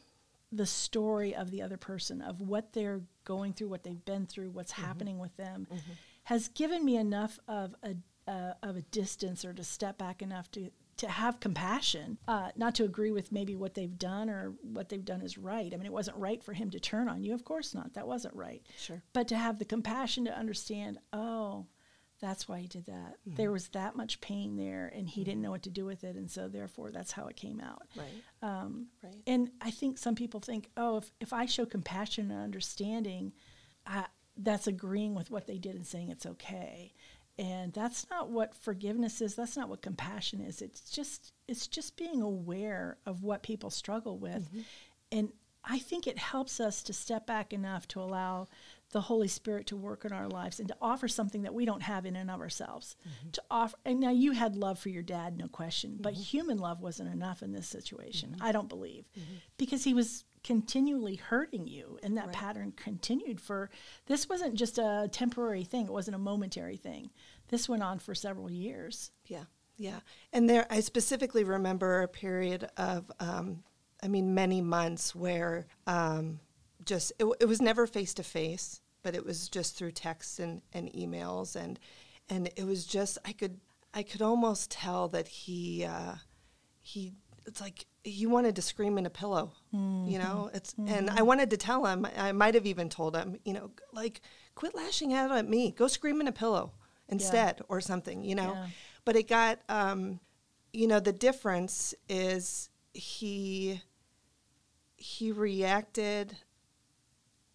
the 0.53 0.67
story 0.67 1.35
of 1.35 1.51
the 1.51 1.63
other 1.63 1.77
person, 1.79 2.21
of 2.23 2.41
what 2.41 2.73
they're 2.75 3.01
going 3.25 3.53
through, 3.55 3.69
what 3.69 3.83
they've 3.85 4.05
been 4.05 4.27
through, 4.27 4.51
what's 4.51 4.73
Mm-hmm. 4.73 4.83
happening 4.85 5.19
with 5.19 5.37
them, 5.37 5.67
has 6.25 6.49
given 6.49 6.85
me 6.85 6.97
enough 6.97 7.39
of 7.49 7.75
a 7.83 7.97
uh, 8.31 8.55
of 8.63 8.77
a 8.77 8.83
distance 8.83 9.45
or 9.45 9.53
to 9.53 9.65
step 9.65 9.99
back 9.99 10.23
enough 10.23 10.49
to 10.53 10.71
to 10.99 11.09
have 11.09 11.41
compassion, 11.41 12.19
uh, 12.29 12.51
not 12.55 12.75
to 12.77 12.85
agree 12.85 13.11
with 13.11 13.33
maybe 13.33 13.57
what 13.57 13.75
they've 13.75 13.99
done 13.99 14.29
or 14.31 14.53
what 14.63 14.89
they've 14.91 15.05
done 15.05 15.23
is 15.23 15.37
right. 15.39 15.73
I 15.73 15.77
mean, 15.77 15.87
it 15.87 15.93
wasn't 15.93 16.19
right 16.19 16.41
for 16.45 16.53
him 16.53 16.71
to 16.71 16.79
turn 16.79 17.09
on 17.09 17.25
you. 17.25 17.33
Of 17.35 17.45
course 17.45 17.75
not. 17.75 17.95
That 17.95 18.07
wasn't 18.07 18.37
right. 18.37 18.63
Sure. 18.79 19.03
But 19.15 19.27
to 19.29 19.37
have 19.37 19.59
the 19.59 19.65
compassion 19.65 20.27
to 20.27 20.39
understand, 20.39 20.99
oh, 21.13 21.67
that's 22.23 22.49
why 22.49 22.61
he 22.61 22.69
did 22.69 22.87
that. 22.87 23.17
Mm-hmm. 23.29 23.35
There 23.35 23.53
was 23.53 23.69
that 23.69 23.97
much 23.97 24.21
pain 24.21 24.57
there, 24.57 24.91
and 24.95 25.09
he 25.09 25.25
didn't 25.25 25.43
know 25.43 25.51
what 25.51 25.65
to 25.65 25.71
do 25.71 25.85
with 25.85 26.05
it, 26.05 26.17
and 26.17 26.31
so 26.31 26.49
therefore 26.49 26.91
that's 26.93 27.13
how 27.13 27.27
it 27.27 27.37
came 27.37 27.61
out. 27.61 27.83
right 27.97 28.07
Um, 28.43 28.87
right 29.03 29.17
and 29.27 29.51
I 29.61 29.73
think 29.73 29.99
some 29.99 30.15
people 30.15 30.41
think, 30.41 30.71
oh, 30.77 30.99
if, 30.99 31.11
if 31.21 31.33
I 31.33 31.47
show 31.47 31.67
compassion 31.67 32.31
and 32.31 32.41
understanding, 32.41 33.33
I, 33.85 34.07
that's 34.37 34.69
agreeing 34.69 35.15
with 35.15 35.31
what 35.31 35.47
they 35.47 35.59
did 35.59 35.75
and 35.75 35.87
saying 35.87 36.11
it's 36.11 36.25
okay. 36.25 36.95
And 37.39 37.73
that's 37.73 38.09
not 38.09 38.31
what 38.31 38.55
forgiveness 38.55 39.21
is. 39.21 39.35
That's 39.35 39.57
not 39.57 39.69
what 39.69 39.83
compassion 39.83 40.41
is. 40.41 40.63
It's 40.63 40.91
just 40.91 41.33
it's 41.49 41.67
just 41.67 41.97
being 41.97 42.23
aware 42.23 42.99
of 43.07 43.23
what 43.23 43.43
people 43.43 43.71
struggle 43.71 44.19
with. 44.19 44.49
And 45.11 45.33
I 45.65 45.79
think 45.79 46.07
it 46.07 46.19
helps 46.19 46.61
us 46.61 46.83
to 46.85 46.93
step 46.93 47.27
back 47.27 47.53
enough 47.53 47.89
to 47.89 48.01
allow 48.01 48.49
the 48.93 49.01
Holy 49.03 49.29
Spirit 49.29 49.67
to 49.67 49.77
work 49.77 50.05
in 50.05 50.13
our 50.13 50.29
lives 50.29 50.61
and 50.61 50.69
to 50.69 50.77
offer 50.81 51.09
something 51.09 51.43
that 51.43 51.55
we 51.55 51.65
don't 51.65 51.83
have 51.83 52.07
in 52.07 52.15
and 52.15 52.31
of 52.31 52.41
ourselves. 52.41 52.97
To 53.33 53.43
offer 53.51 53.77
and 53.85 53.99
now 53.99 54.11
you 54.11 54.33
had 54.33 54.55
love 54.57 54.79
for 54.79 54.91
your 54.91 55.03
dad, 55.03 55.37
no 55.37 55.49
question, 55.49 55.99
but 56.01 56.15
human 56.15 56.59
love 56.59 56.81
wasn't 56.81 57.13
enough 57.13 57.43
in 57.43 57.53
this 57.53 57.67
situation. 57.67 58.37
I 58.41 58.53
don't 58.53 58.69
believe. 58.69 59.07
Because 59.57 59.85
he 59.85 59.95
was 59.95 60.25
continually 60.45 61.17
hurting 61.17 61.67
you 61.67 61.99
and 62.03 62.17
that 62.17 62.33
pattern 62.33 62.73
continued 62.77 63.41
for 63.41 63.71
this 64.07 64.29
wasn't 64.29 64.55
just 64.55 64.77
a 64.79 65.09
temporary 65.13 65.65
thing, 65.65 65.87
it 65.87 65.93
wasn't 65.93 66.15
a 66.15 66.19
momentary 66.19 66.77
thing. 66.77 67.11
This 67.49 67.69
went 67.69 67.83
on 67.83 67.99
for 67.99 68.15
several 68.15 68.51
years. 68.51 69.11
Yeah, 69.27 69.45
yeah. 69.77 70.01
And 70.33 70.49
there, 70.49 70.67
I 70.71 70.81
specifically 70.81 71.45
remember 71.45 72.03
a 72.03 72.09
period 72.09 72.69
of, 72.77 73.11
um, 73.21 73.63
I 74.03 74.09
mean, 74.09 74.35
many 74.35 74.61
months 74.61 75.15
where 75.15 75.67
um, 75.87 76.41
just 76.85 77.13
it, 77.19 77.27
it 77.41 77.47
was 77.47 77.61
never 77.61 77.87
face 77.87 78.15
to 78.15 78.23
face, 78.23 78.81
but 79.03 79.15
it 79.15 79.25
was 79.25 79.49
just 79.49 79.77
through 79.77 79.93
texts 79.93 80.39
and, 80.39 80.63
and 80.73 80.93
emails, 80.93 81.57
and 81.57 81.79
and 82.29 82.51
it 82.57 82.65
was 82.65 82.87
just 82.87 83.19
I 83.25 83.33
could 83.33 83.61
I 83.95 84.03
could 84.03 84.23
almost 84.23 84.71
tell 84.71 85.09
that 85.09 85.29
he 85.29 85.85
uh, 85.85 86.15
he 86.81 87.13
it's 87.47 87.61
like 87.61 87.87
he 88.05 88.27
wanted 88.27 88.57
to 88.57 88.63
scream 88.63 88.99
in 88.99 89.07
a 89.07 89.11
pillow, 89.11 89.53
you 90.09 90.19
know. 90.19 90.51
It's 90.55 90.75
and 90.87 91.11
I 91.11 91.23
wanted 91.23 91.51
to 91.51 91.57
tell 91.57 91.85
him. 91.87 92.07
I 92.17 92.33
might 92.33 92.55
have 92.55 92.67
even 92.67 92.89
told 92.89 93.17
him, 93.17 93.39
you 93.45 93.53
know, 93.53 93.71
like 93.93 94.21
quit 94.55 94.75
lashing 94.75 95.13
out 95.13 95.31
at 95.33 95.49
me. 95.49 95.71
Go 95.73 95.89
scream 95.89 96.21
in 96.21 96.29
a 96.29 96.33
pillow 96.33 96.73
instead, 97.09 97.61
or 97.69 97.81
something, 97.81 98.25
you 98.25 98.35
know. 98.35 98.53
Yeah. 98.55 98.67
But 99.05 99.17
it 99.17 99.29
got, 99.29 99.59
um, 99.69 100.21
you 100.73 100.87
know, 100.87 101.01
the 101.01 101.13
difference 101.13 101.95
is 102.09 102.71
he 102.93 103.83
he 104.97 105.33
reacted. 105.33 106.37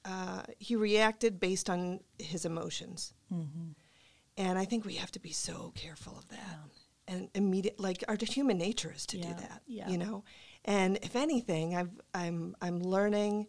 Uh, 0.08 0.42
he 0.58 0.76
reacted 0.76 1.40
based 1.40 1.70
on 1.70 2.00
his 2.18 2.46
emotions, 2.46 3.14
and 4.38 4.58
I 4.58 4.66
think 4.66 4.86
we 4.86 4.96
have 4.96 5.12
to 5.12 5.20
be 5.20 5.32
so 5.32 5.74
careful 5.76 6.18
of 6.18 6.28
that. 6.30 6.60
And 7.10 7.30
immediate, 7.36 7.80
like 7.80 8.04
our 8.08 8.18
human 8.20 8.58
nature 8.58 8.94
is 8.96 9.06
to 9.08 9.18
do 9.18 9.28
that, 9.30 9.62
yeah. 9.66 9.90
you 9.90 9.98
know. 9.98 10.24
And 10.66 10.98
if 10.98 11.16
anything, 11.16 11.76
I've, 11.76 11.92
I'm 12.14 12.56
I'm 12.62 12.80
learning 12.80 13.48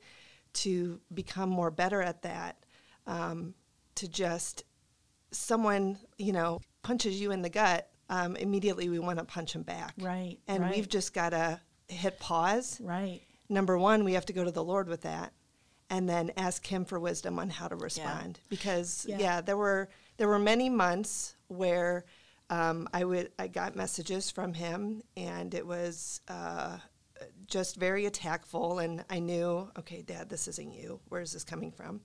to 0.55 1.01
become 1.13 1.49
more 1.49 1.71
better 1.71 2.01
at 2.03 2.23
that. 2.23 2.65
Um, 3.07 3.55
to 3.97 4.09
just 4.09 4.65
someone 5.31 5.99
you 6.19 6.33
know 6.33 6.61
punches 6.83 7.21
you 7.21 7.33
in 7.33 7.43
the 7.43 7.51
gut, 7.51 7.91
um, 8.09 8.37
immediately 8.37 8.89
we 8.89 8.99
want 8.99 9.19
to 9.19 9.25
punch 9.25 9.55
him 9.55 9.63
back, 9.63 9.95
Right, 10.01 10.39
And 10.49 10.63
right. 10.63 10.75
we've 10.75 10.89
just 10.89 11.13
got 11.13 11.31
to 11.31 11.61
hit 11.89 12.19
pause. 12.21 12.81
Right. 12.81 13.21
Number 13.49 13.79
one, 13.79 14.05
we 14.05 14.13
have 14.15 14.27
to 14.27 14.33
go 14.33 14.45
to 14.45 14.51
the 14.51 14.63
Lord 14.65 14.89
with 14.89 15.03
that, 15.03 15.33
and 15.91 16.09
then 16.09 16.31
ask 16.37 16.67
Him 16.67 16.85
for 16.85 16.99
wisdom 16.99 17.39
on 17.39 17.51
how 17.51 17.69
to 17.69 17.77
respond. 17.77 18.41
Because 18.49 19.07
Yeah. 19.09 19.19
yeah. 19.19 19.41
there 19.41 19.57
were 19.57 19.89
there 20.17 20.29
were 20.29 20.39
many 20.39 20.69
months 20.69 21.37
where 21.49 22.05
um, 22.51 22.89
I 22.93 23.05
would 23.05 23.31
I 23.39 23.47
got 23.47 23.77
messages 23.77 24.31
from 24.31 24.55
Him, 24.55 25.03
and 25.17 25.55
it 25.55 25.67
was. 25.67 26.21
Uh, 26.29 26.79
just 27.49 27.77
very 27.77 28.07
attackful, 28.07 28.79
and 28.79 29.05
I 29.11 29.19
knew, 29.19 29.69
okay, 29.79 30.03
Dad, 30.03 30.29
this 30.29 30.47
isn't 30.47 30.73
you. 30.73 31.01
Where 31.09 31.21
is 31.21 31.33
this 31.33 31.43
coming 31.43 31.73
from? 31.73 32.01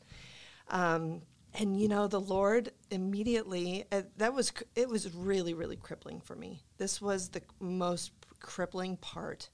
Um, 0.70 1.22
and 1.54 1.80
you 1.80 1.88
know, 1.88 2.08
the 2.08 2.20
Lord 2.20 2.72
immediately 2.90 3.86
uh, 3.92 4.04
that 4.18 4.34
was 4.34 4.52
it 4.76 4.90
was 4.90 5.14
really 5.14 5.54
really 5.54 5.76
crippling 5.76 6.20
for 6.20 6.36
me. 6.36 6.64
This 6.78 7.02
was 7.02 7.30
the 7.30 7.42
most 7.60 8.12
crippling 8.40 8.98
part 8.98 9.50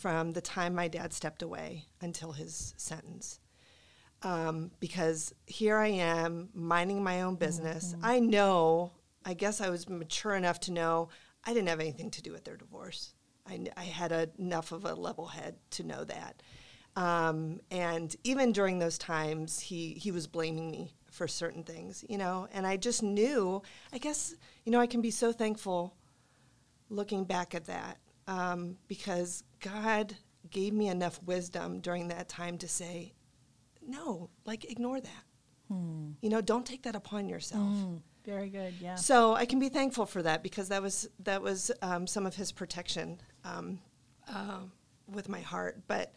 from 0.00 0.32
the 0.32 0.40
time 0.40 0.74
my 0.74 0.88
dad 0.88 1.12
stepped 1.12 1.42
away 1.42 1.86
until 2.00 2.32
his 2.32 2.74
sentence. 2.76 3.40
Um, 4.22 4.70
because 4.80 5.34
here 5.46 5.76
I 5.76 5.88
am 5.88 6.48
minding 6.54 7.02
my 7.02 7.22
own 7.22 7.36
business. 7.36 7.94
I 8.02 8.18
know, 8.20 8.92
I 9.24 9.34
guess 9.34 9.60
I 9.60 9.70
was 9.70 9.88
mature 9.88 10.34
enough 10.34 10.60
to 10.60 10.72
know 10.72 11.08
I 11.44 11.52
didn't 11.52 11.68
have 11.68 11.80
anything 11.80 12.10
to 12.12 12.22
do 12.22 12.32
with 12.32 12.44
their 12.44 12.56
divorce. 12.56 13.14
I, 13.46 13.66
I 13.76 13.84
had 13.84 14.12
a, 14.12 14.28
enough 14.38 14.72
of 14.72 14.84
a 14.84 14.94
level 14.94 15.26
head 15.26 15.56
to 15.70 15.84
know 15.84 16.04
that. 16.04 16.42
Um, 16.96 17.60
and 17.70 18.14
even 18.24 18.52
during 18.52 18.78
those 18.78 18.98
times, 18.98 19.60
he, 19.60 19.94
he 19.94 20.10
was 20.10 20.26
blaming 20.26 20.70
me 20.70 20.94
for 21.10 21.28
certain 21.28 21.62
things, 21.62 22.04
you 22.08 22.18
know, 22.18 22.48
and 22.52 22.66
I 22.66 22.76
just 22.76 23.02
knew, 23.02 23.62
I 23.92 23.98
guess, 23.98 24.34
you 24.64 24.72
know, 24.72 24.80
I 24.80 24.86
can 24.86 25.00
be 25.00 25.10
so 25.10 25.32
thankful 25.32 25.94
looking 26.90 27.24
back 27.24 27.54
at 27.54 27.66
that 27.66 27.98
um, 28.26 28.76
because 28.88 29.42
God 29.60 30.16
gave 30.50 30.72
me 30.72 30.88
enough 30.88 31.22
wisdom 31.22 31.80
during 31.80 32.08
that 32.08 32.28
time 32.28 32.58
to 32.58 32.68
say, 32.68 33.12
no, 33.86 34.30
like 34.44 34.70
ignore 34.70 35.00
that. 35.00 35.24
You 36.22 36.30
know, 36.30 36.40
don't 36.40 36.64
take 36.64 36.82
that 36.84 36.94
upon 36.96 37.28
yourself. 37.28 37.68
Mm, 37.68 38.00
very 38.24 38.48
good. 38.48 38.74
Yeah. 38.80 38.94
So 38.94 39.34
I 39.34 39.44
can 39.44 39.58
be 39.58 39.68
thankful 39.68 40.06
for 40.06 40.22
that 40.22 40.42
because 40.42 40.68
that 40.68 40.80
was 40.80 41.08
that 41.20 41.42
was 41.42 41.70
um, 41.82 42.06
some 42.06 42.24
of 42.24 42.34
His 42.36 42.52
protection 42.52 43.20
um, 43.44 43.78
uh, 44.28 44.60
with 45.06 45.28
my 45.28 45.40
heart. 45.40 45.82
But 45.86 46.14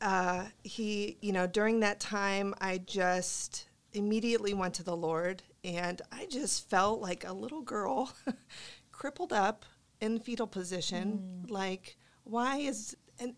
uh, 0.00 0.44
He, 0.62 1.18
you 1.20 1.32
know, 1.32 1.46
during 1.46 1.80
that 1.80 1.98
time, 1.98 2.54
I 2.60 2.78
just 2.78 3.66
immediately 3.94 4.54
went 4.54 4.74
to 4.74 4.84
the 4.84 4.96
Lord, 4.96 5.42
and 5.64 6.00
I 6.12 6.26
just 6.26 6.70
felt 6.70 7.00
like 7.00 7.24
a 7.26 7.32
little 7.32 7.62
girl, 7.62 8.12
crippled 8.92 9.32
up 9.32 9.64
in 10.00 10.20
fetal 10.20 10.46
position. 10.46 11.44
Like, 11.48 11.96
why 12.24 12.58
is 12.58 12.96
and 13.18 13.34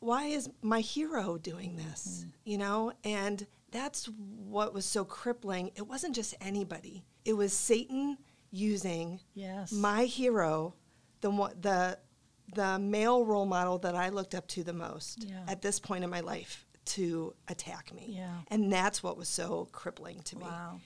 why 0.00 0.26
is 0.26 0.48
my 0.62 0.80
hero 0.80 1.38
doing 1.38 1.76
this? 1.76 2.22
Hmm. 2.24 2.30
You 2.44 2.58
know, 2.58 2.92
and 3.04 3.46
that's 3.70 4.06
what 4.06 4.72
was 4.72 4.86
so 4.86 5.04
crippling. 5.04 5.70
It 5.76 5.86
wasn't 5.86 6.14
just 6.14 6.34
anybody. 6.40 7.04
It 7.24 7.34
was 7.34 7.52
Satan 7.52 8.16
using 8.50 9.20
Yes. 9.34 9.72
my 9.72 10.04
hero, 10.04 10.74
the 11.20 11.30
the 11.60 11.98
the 12.54 12.78
male 12.78 13.24
role 13.26 13.44
model 13.44 13.76
that 13.78 13.94
I 13.94 14.08
looked 14.08 14.34
up 14.34 14.46
to 14.48 14.64
the 14.64 14.72
most 14.72 15.24
Yeah. 15.24 15.44
at 15.46 15.60
this 15.60 15.78
point 15.78 16.02
in 16.02 16.08
my 16.08 16.20
life 16.20 16.64
to 16.86 17.34
attack 17.48 17.92
me. 17.92 18.06
Yeah. 18.16 18.38
And 18.48 18.72
that's 18.72 19.02
what 19.02 19.18
was 19.18 19.28
so 19.28 19.68
crippling 19.72 20.22
to 20.22 20.36
me. 20.38 20.44
Wow. 20.44 20.80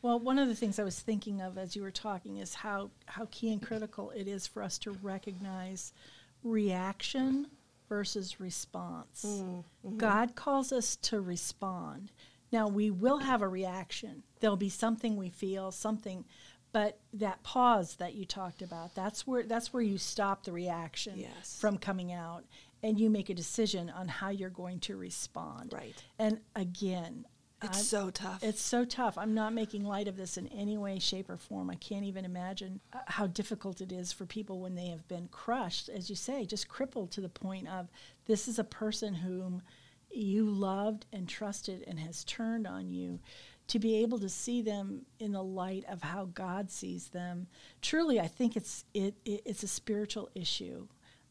Well, 0.00 0.18
one 0.18 0.38
of 0.38 0.48
the 0.48 0.54
things 0.54 0.78
I 0.78 0.84
was 0.84 0.98
thinking 0.98 1.42
of 1.42 1.58
as 1.58 1.76
you 1.76 1.82
were 1.82 1.90
talking 1.90 2.38
is 2.38 2.54
how, 2.54 2.90
how 3.04 3.28
key 3.30 3.52
and 3.52 3.60
critical 3.60 4.10
it 4.12 4.26
is 4.26 4.46
for 4.46 4.62
us 4.62 4.78
to 4.78 4.92
recognize 5.02 5.92
reaction 6.42 7.46
versus 7.88 8.40
response. 8.40 9.24
Mm, 9.26 9.64
mm-hmm. 9.86 9.96
God 9.98 10.34
calls 10.34 10.72
us 10.72 10.96
to 10.96 11.20
respond. 11.20 12.10
Now, 12.50 12.68
we 12.68 12.90
will 12.90 13.18
have 13.18 13.42
a 13.42 13.48
reaction. 13.48 14.22
There'll 14.40 14.56
be 14.56 14.68
something 14.68 15.16
we 15.16 15.30
feel, 15.30 15.72
something, 15.72 16.24
but 16.72 16.98
that 17.12 17.42
pause 17.42 17.96
that 17.96 18.14
you 18.14 18.24
talked 18.24 18.62
about, 18.62 18.94
that's 18.94 19.26
where 19.26 19.42
that's 19.42 19.72
where 19.72 19.82
you 19.82 19.98
stop 19.98 20.44
the 20.44 20.52
reaction 20.52 21.18
Yes. 21.18 21.58
from 21.60 21.76
coming 21.78 22.12
out 22.12 22.44
and 22.82 22.98
you 22.98 23.10
make 23.10 23.28
a 23.30 23.34
decision 23.34 23.90
on 23.90 24.08
how 24.08 24.30
you're 24.30 24.50
going 24.50 24.80
to 24.80 24.96
respond. 24.96 25.72
Right. 25.72 25.94
And 26.18 26.40
again, 26.56 27.26
It's 27.62 27.78
I'm- 27.78 27.84
so 27.84 28.10
tough. 28.10 28.42
it's 28.42 28.60
so 28.62 28.84
tough. 28.84 29.16
I'm 29.18 29.34
not 29.34 29.52
making 29.52 29.84
light 29.84 30.08
of 30.08 30.16
this 30.16 30.36
in 30.36 30.48
any 30.48 30.76
way, 30.76 30.98
shape, 30.98 31.30
or 31.30 31.36
form. 31.36 31.70
I 31.70 31.76
can't 31.76 32.04
even 32.04 32.24
imagine 32.24 32.80
uh, 32.92 32.98
how 33.06 33.26
difficult 33.26 33.80
it 33.80 33.92
is 33.92 34.12
for 34.12 34.26
people 34.26 34.60
when 34.60 34.74
they 34.74 34.86
have 34.88 35.06
been 35.08 35.28
crushed, 35.28 35.88
as 35.88 36.10
you 36.10 36.16
say, 36.16 36.44
just 36.44 36.68
crippled 36.68 37.10
to 37.12 37.20
the 37.20 37.28
point 37.28 37.68
of 37.68 37.88
this 38.26 38.48
is 38.48 38.58
a 38.58 38.64
person 38.64 39.14
whom 39.14 39.62
you 40.10 40.44
loved 40.44 41.06
and 41.12 41.28
trusted 41.28 41.84
and 41.86 41.98
has 41.98 42.24
turned 42.24 42.66
on 42.66 42.90
you. 42.90 43.20
To 43.68 43.78
be 43.78 43.96
able 44.02 44.18
to 44.18 44.28
see 44.28 44.60
them 44.60 45.06
in 45.18 45.32
the 45.32 45.42
light 45.42 45.84
of 45.88 46.02
how 46.02 46.26
God 46.26 46.70
sees 46.70 47.08
them, 47.08 47.46
truly, 47.80 48.20
I 48.20 48.26
think 48.26 48.56
it's 48.56 48.84
it, 48.92 49.14
it 49.24 49.42
it's 49.46 49.62
a 49.62 49.68
spiritual 49.68 50.28
issue. 50.34 50.88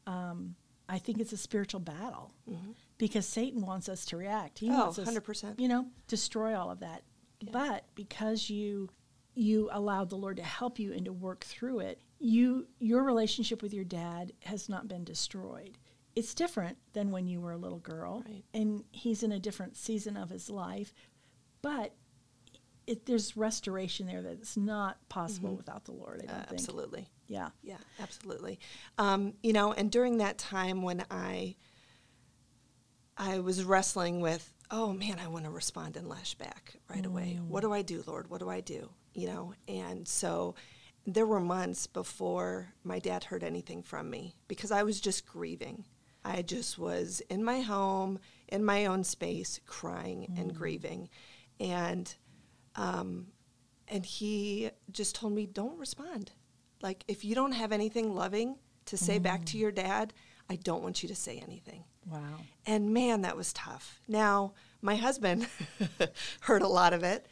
Um, 0.08 0.56
I 0.90 0.98
think 0.98 1.20
it's 1.20 1.34
a 1.34 1.38
spiritual 1.38 1.82
battle 1.82 2.34
because 3.02 3.26
Satan 3.26 3.66
wants 3.66 3.90
us 3.90 4.06
to 4.06 4.16
react. 4.18 4.60
He 4.60 4.68
Mm-hmm. 4.68 4.76
Oh, 4.80 4.84
wants 4.86 5.00
us, 5.00 5.10
100%. 5.10 5.60
you 5.60 5.68
know, 5.68 5.88
destroy 6.08 6.56
all 6.58 6.70
of 6.72 6.80
that. 6.82 7.02
But 7.52 7.86
because 7.96 8.50
you 8.50 8.90
you 9.34 9.70
allowed 9.72 10.10
the 10.10 10.18
Lord 10.18 10.38
to 10.38 10.44
help 10.44 10.78
you 10.78 10.92
and 10.94 11.06
to 11.06 11.12
work 11.14 11.44
through 11.44 11.80
it, 11.80 12.00
you 12.20 12.68
your 12.80 13.04
relationship 13.04 13.62
with 13.64 13.74
your 13.74 13.84
dad 13.86 14.34
has 14.44 14.70
not 14.70 14.88
been 14.88 15.04
destroyed. 15.04 15.78
It's 16.16 16.34
different 16.36 16.78
than 16.94 17.10
when 17.12 17.26
you 17.28 17.40
were 17.42 17.54
a 17.54 17.58
little 17.58 17.80
girl, 17.80 18.24
Right. 18.28 18.44
and 18.54 18.84
he's 18.92 19.24
in 19.24 19.32
a 19.32 19.40
different 19.40 19.76
season 19.78 20.16
of 20.18 20.30
his 20.30 20.50
life. 20.50 20.94
But 21.62 21.96
it, 22.86 23.06
there's 23.06 23.38
restoration 23.38 24.06
there 24.08 24.22
that's 24.22 24.58
not 24.58 24.98
possible 25.10 25.56
without 25.56 25.86
the 25.86 25.94
Lord. 25.94 26.22
I 26.24 26.26
don't 26.26 26.36
Uh, 26.36 26.40
think. 26.42 26.52
absolutely. 26.54 27.08
Yeah. 27.28 27.50
Yeah, 27.64 27.78
absolutely. 28.00 28.60
Um, 28.98 29.34
you 29.42 29.54
know, 29.54 29.72
and 29.74 29.90
during 29.92 30.18
that 30.18 30.38
time 30.38 30.82
when 30.82 31.06
I 31.10 31.56
I 33.18 33.40
was 33.40 33.64
wrestling 33.64 34.22
with, 34.22 34.54
oh 34.70 34.94
man, 34.94 35.20
I 35.20 35.28
want 35.28 35.46
to 35.46 35.52
respond 35.52 35.98
and 35.98 36.08
lash 36.08 36.36
back 36.36 36.76
right 36.90 37.06
away. 37.06 37.38
Mm. 37.40 37.48
What 37.48 37.62
do 37.62 37.74
I 37.74 37.82
do, 37.82 38.04
Lord? 38.08 38.30
What 38.30 38.40
do 38.40 38.50
I 38.50 38.62
do? 38.62 38.90
You 39.14 39.28
know, 39.28 39.54
and 39.68 40.08
so 40.08 40.56
there 41.06 41.26
were 41.26 41.40
months 41.40 41.88
before 41.88 42.74
my 42.84 43.00
dad 43.00 43.26
heard 43.26 43.44
anything 43.44 43.84
from 43.84 44.10
me 44.10 44.36
because 44.48 44.72
I 44.72 44.84
was 44.84 45.02
just 45.02 45.26
grieving. 45.26 45.86
I 46.24 46.44
just 46.44 46.78
was 46.78 47.22
in 47.30 47.44
my 47.44 47.62
home, 47.62 48.20
in 48.48 48.64
my 48.64 48.86
own 48.86 49.04
space, 49.04 49.60
crying 49.66 50.34
and 50.38 50.52
mm. 50.52 50.56
grieving, 50.56 51.10
and 51.60 52.14
um, 52.76 53.28
and 53.88 54.06
he 54.06 54.70
just 54.92 55.16
told 55.16 55.34
me, 55.34 55.46
don't 55.46 55.78
respond. 55.78 56.32
Like, 56.82 57.04
if 57.08 57.26
you 57.26 57.36
don't 57.36 57.52
have 57.52 57.72
anything 57.72 58.16
loving 58.16 58.56
to 58.86 58.98
say 58.98 59.20
back 59.20 59.46
to 59.46 59.58
mm. 59.58 59.62
your 59.62 59.72
dad, 59.72 60.14
I 60.50 60.56
don't 60.56 60.82
want 60.82 61.04
you 61.04 61.10
to 61.10 61.16
say 61.16 61.38
anything. 61.40 61.84
Wow. 62.10 62.38
And 62.66 62.94
man, 62.94 63.22
that 63.22 63.36
was 63.38 63.54
tough. 63.54 64.00
Now, 64.08 64.54
my 64.82 64.96
husband 64.96 65.48
heard 66.42 66.62
a 66.62 66.68
lot 66.68 66.94
of 66.94 67.04
it 67.04 67.26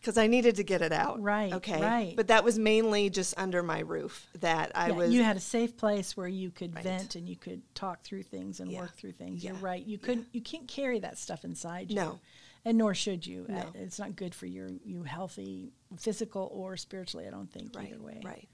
because 0.00 0.16
I 0.16 0.26
needed 0.28 0.56
to 0.56 0.62
get 0.62 0.80
it 0.80 0.92
out. 0.92 1.20
Right, 1.20 1.52
Okay. 1.52 1.80
right. 1.82 2.14
But 2.16 2.28
that 2.28 2.44
was 2.44 2.58
mainly 2.58 3.10
just 3.10 3.34
under 3.36 3.62
my 3.62 3.80
roof 3.80 4.26
that 4.40 4.70
I 4.74 4.88
yeah, 4.88 4.94
was. 4.94 5.12
you 5.12 5.22
had 5.24 5.36
a 5.36 5.40
safe 5.40 5.76
place 5.76 6.16
where 6.16 6.28
you 6.28 6.50
could 6.50 6.74
Right. 6.74 6.84
vent 6.84 7.16
and 7.16 7.28
you 7.28 7.36
could 7.36 7.62
talk 7.74 8.02
through 8.02 8.22
things 8.22 8.60
and 8.60 8.70
Yeah. 8.70 8.80
work 8.80 8.94
through 8.96 9.12
things. 9.12 9.42
You're 9.44 9.54
right. 9.54 9.84
You 9.84 9.98
couldn't. 9.98 10.28
You 10.32 10.40
can't 10.40 10.68
carry 10.68 11.00
that 11.00 11.18
stuff 11.18 11.44
inside 11.44 11.90
you. 11.90 11.96
No. 11.96 12.20
and 12.64 12.76
nor 12.76 12.92
should 12.94 13.26
you. 13.26 13.46
Uh, 13.48 13.52
No. 13.52 13.70
It's 13.74 13.98
not 13.98 14.14
good 14.16 14.34
for 14.34 14.46
your 14.46 14.68
you 14.84 15.02
healthy, 15.04 15.72
physical 15.96 16.50
or 16.52 16.76
spiritually. 16.76 17.26
I 17.26 17.30
don't 17.30 17.50
think 17.50 17.74
right. 17.74 17.88
either 17.92 18.02
way. 18.02 18.20
Right. 18.24 18.48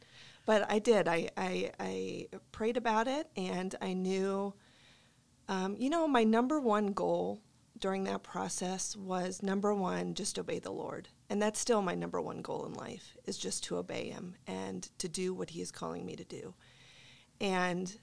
but 0.47 0.71
I 0.71 0.79
did. 0.79 1.09
I, 1.09 1.31
I, 1.37 1.73
I 1.81 2.29
prayed 2.53 2.77
about 2.77 3.09
it 3.09 3.29
and 3.37 3.75
I 3.81 3.93
knew, 3.95 4.53
um, 5.49 5.77
you 5.79 5.91
know, 5.91 6.07
my 6.09 6.25
number 6.25 6.61
one 6.61 6.89
goal 6.89 7.41
during 7.79 8.05
that 8.05 8.23
process 8.23 8.97
was 8.97 9.43
number 9.43 9.75
one, 9.75 10.15
just 10.15 10.39
obey 10.39 10.59
the 10.59 10.71
Lord. 10.71 11.09
And 11.29 11.43
that's 11.43 11.59
still 11.59 11.83
my 11.83 11.95
number 11.95 12.21
one 12.21 12.41
goal 12.41 12.65
in 12.67 12.75
life 12.75 13.17
is 13.27 13.37
just 13.37 13.65
to 13.65 13.77
obey 13.77 14.09
him 14.09 14.37
and 14.47 14.89
to 14.99 15.09
do 15.09 15.35
what 15.35 15.51
he 15.51 15.61
is 15.61 15.71
calling 15.71 16.07
me 16.07 16.17
to 16.17 16.25
do. 16.25 16.55
And 17.41 17.95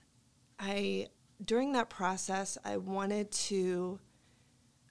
I, 0.60 1.08
during 1.44 1.72
that 1.72 1.90
process, 1.90 2.58
I 2.66 2.78
wanted 2.78 3.32
to, 3.32 4.00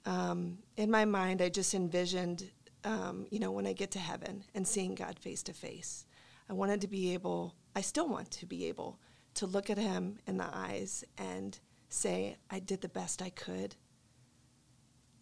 um, 0.07 0.59
in 0.77 0.91
my 0.91 1.05
mind, 1.05 1.43
I 1.43 1.51
just 1.51 1.75
envisioned, 1.75 2.51
um, 2.85 3.27
you 3.31 3.39
know, 3.39 3.53
when 3.53 3.67
I 3.67 3.75
get 3.75 3.91
to 3.93 3.99
heaven 3.99 4.45
and 4.55 4.67
seeing 4.67 4.95
God 4.95 5.19
face 5.19 5.43
to 5.45 5.53
face. 5.53 6.07
I 6.49 6.55
wanted 6.55 6.81
to 6.81 6.89
be 6.89 7.13
able, 7.15 7.55
I 7.77 7.83
still 7.83 8.09
want 8.09 8.31
to 8.33 8.47
be 8.47 8.67
able 8.67 8.99
to 9.35 9.47
look 9.47 9.71
at 9.71 9.79
him 9.79 10.19
in 10.27 10.39
the 10.39 10.49
eyes 10.53 11.05
and 11.17 11.59
say, 11.91 12.39
I 12.51 12.59
did 12.59 12.81
the 12.81 12.89
best 12.89 13.21
I 13.21 13.31
could 13.31 13.77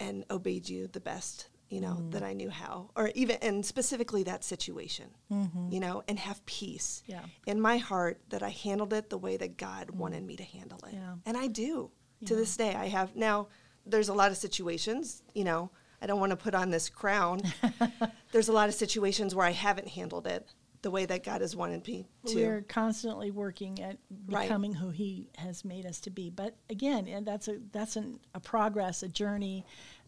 and 0.00 0.24
obeyed 0.30 0.68
you 0.68 0.88
the 0.88 1.00
best 1.00 1.48
you 1.68 1.80
know 1.80 1.98
mm. 2.00 2.10
that 2.12 2.22
i 2.22 2.32
knew 2.32 2.48
how 2.48 2.90
or 2.96 3.10
even 3.14 3.36
and 3.42 3.64
specifically 3.64 4.22
that 4.22 4.44
situation 4.44 5.06
mm-hmm. 5.30 5.70
you 5.70 5.80
know 5.80 6.02
and 6.08 6.18
have 6.18 6.44
peace 6.46 7.02
yeah. 7.06 7.22
in 7.46 7.60
my 7.60 7.76
heart 7.76 8.20
that 8.30 8.42
i 8.42 8.48
handled 8.48 8.92
it 8.92 9.10
the 9.10 9.18
way 9.18 9.36
that 9.36 9.56
god 9.56 9.88
mm. 9.88 9.94
wanted 9.94 10.24
me 10.24 10.36
to 10.36 10.44
handle 10.44 10.78
it 10.86 10.94
yeah. 10.94 11.14
and 11.26 11.36
i 11.36 11.46
do 11.46 11.90
yeah. 12.20 12.28
to 12.28 12.36
this 12.36 12.56
day 12.56 12.74
i 12.74 12.86
have 12.86 13.14
now 13.16 13.48
there's 13.86 14.08
a 14.08 14.14
lot 14.14 14.30
of 14.30 14.36
situations 14.36 15.22
you 15.34 15.44
know 15.44 15.70
i 16.00 16.06
don't 16.06 16.20
want 16.20 16.30
to 16.30 16.36
put 16.36 16.54
on 16.54 16.70
this 16.70 16.88
crown 16.88 17.40
there's 18.32 18.48
a 18.48 18.52
lot 18.52 18.68
of 18.68 18.74
situations 18.74 19.34
where 19.34 19.46
i 19.46 19.52
haven't 19.52 19.88
handled 19.88 20.26
it 20.26 20.46
the 20.82 20.90
way 20.90 21.06
that 21.06 21.24
God 21.24 21.40
has 21.40 21.56
wanted 21.56 21.86
me 21.86 22.06
to. 22.26 22.34
We're 22.34 22.62
constantly 22.62 23.30
working 23.30 23.82
at 23.82 23.98
becoming 24.26 24.72
right. 24.72 24.80
who 24.80 24.90
He 24.90 25.28
has 25.36 25.64
made 25.64 25.86
us 25.86 26.00
to 26.00 26.10
be. 26.10 26.30
But 26.30 26.56
again, 26.70 27.08
and 27.08 27.26
that's 27.26 27.48
a 27.48 27.58
that's 27.72 27.96
an, 27.96 28.20
a 28.34 28.40
progress, 28.40 29.02
a 29.02 29.08
journey, 29.08 29.64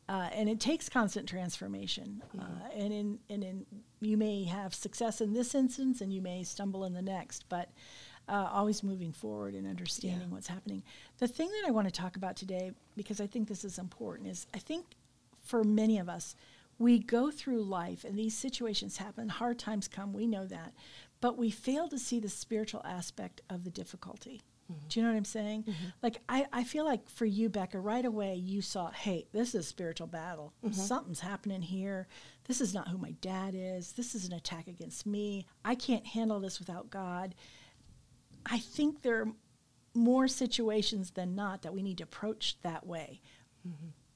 uh, 0.09 0.29
and 0.33 0.49
it 0.49 0.61
takes 0.61 0.89
constant 0.89 1.29
transformation. 1.29 2.23
Mm-hmm. 2.37 2.41
Uh, 2.41 2.69
and 2.77 2.93
in 2.93 3.19
and 3.29 3.45
in 3.45 3.67
you 4.01 4.17
may 4.17 4.45
have 4.45 4.75
success 4.75 5.21
in 5.21 5.33
this 5.33 5.55
instance, 5.55 6.01
and 6.01 6.13
you 6.13 6.23
may 6.23 6.43
stumble 6.45 6.85
in 6.85 6.95
the 6.95 7.03
next, 7.03 7.49
but. 7.49 7.71
Uh, 8.29 8.49
always 8.53 8.85
moving 8.85 9.13
forward 9.13 9.55
and 9.55 9.67
understanding 9.67 10.21
yeah. 10.21 10.27
what's 10.29 10.47
happening. 10.47 10.85
The 11.19 11.27
thing 11.27 11.49
that 11.49 11.67
I 11.67 11.73
want 11.73 11.89
to 11.89 11.93
talk 11.93 12.15
about 12.15 12.37
today, 12.37 12.71
because 12.95 13.21
I 13.21 13.27
think 13.27 13.49
this 13.49 13.65
is 13.65 13.77
important, 13.77 14.29
is 14.29 14.47
I 14.55 14.59
think 14.59 14.87
for 15.43 15.65
many 15.65 15.99
of 15.99 16.09
us, 16.09 16.37
we 16.81 16.99
go 16.99 17.31
through 17.31 17.63
life 17.63 18.05
and 18.05 18.19
these 18.19 18.37
situations 18.37 18.97
happen, 18.97 19.29
hard 19.29 19.59
times 19.59 19.87
come, 19.87 20.15
we 20.15 20.27
know 20.27 20.47
that, 20.47 20.73
but 21.21 21.37
we 21.37 21.51
fail 21.51 21.89
to 21.89 21.99
see 21.99 22.19
the 22.19 22.29
spiritual 22.29 22.83
aspect 22.87 23.43
of 23.51 23.65
the 23.65 23.71
difficulty. 23.71 24.41
Mm-hmm. 24.73 24.89
Do 24.89 24.99
you 24.99 25.05
know 25.05 25.13
what 25.13 25.19
I'm 25.19 25.25
saying? 25.27 25.65
Mm-hmm. 25.65 25.87
Like, 26.03 26.23
I, 26.27 26.47
I 26.55 26.65
feel 26.65 26.87
like 26.87 27.07
for 27.11 27.27
you, 27.27 27.51
Becca, 27.51 27.79
right 27.79 28.05
away 28.05 28.35
you 28.35 28.63
saw, 28.63 28.91
hey, 28.93 29.27
this 29.33 29.51
is 29.51 29.55
a 29.57 29.63
spiritual 29.63 30.07
battle. 30.07 30.55
Mm-hmm. 30.65 30.73
Something's 30.73 31.21
happening 31.21 31.61
here. 31.61 32.09
This 32.49 32.63
is 32.63 32.73
not 32.73 32.89
who 32.89 32.97
my 32.97 33.13
dad 33.21 33.55
is. 33.55 33.93
This 33.93 34.15
is 34.15 34.27
an 34.27 34.33
attack 34.33 34.67
against 34.67 35.07
me. 35.07 35.47
I 35.63 35.75
can't 35.75 36.07
handle 36.07 36.41
this 36.41 36.59
without 36.59 36.89
God. 36.89 37.35
I 38.47 38.59
think 38.59 39.03
there 39.03 39.21
are 39.21 39.29
more 39.93 40.29
situations 40.29 41.11
than 41.11 41.35
not 41.35 41.61
that 41.61 41.75
we 41.75 41.83
need 41.83 41.99
to 41.99 42.05
approach 42.05 42.57
that 42.63 42.87
way. 42.87 43.21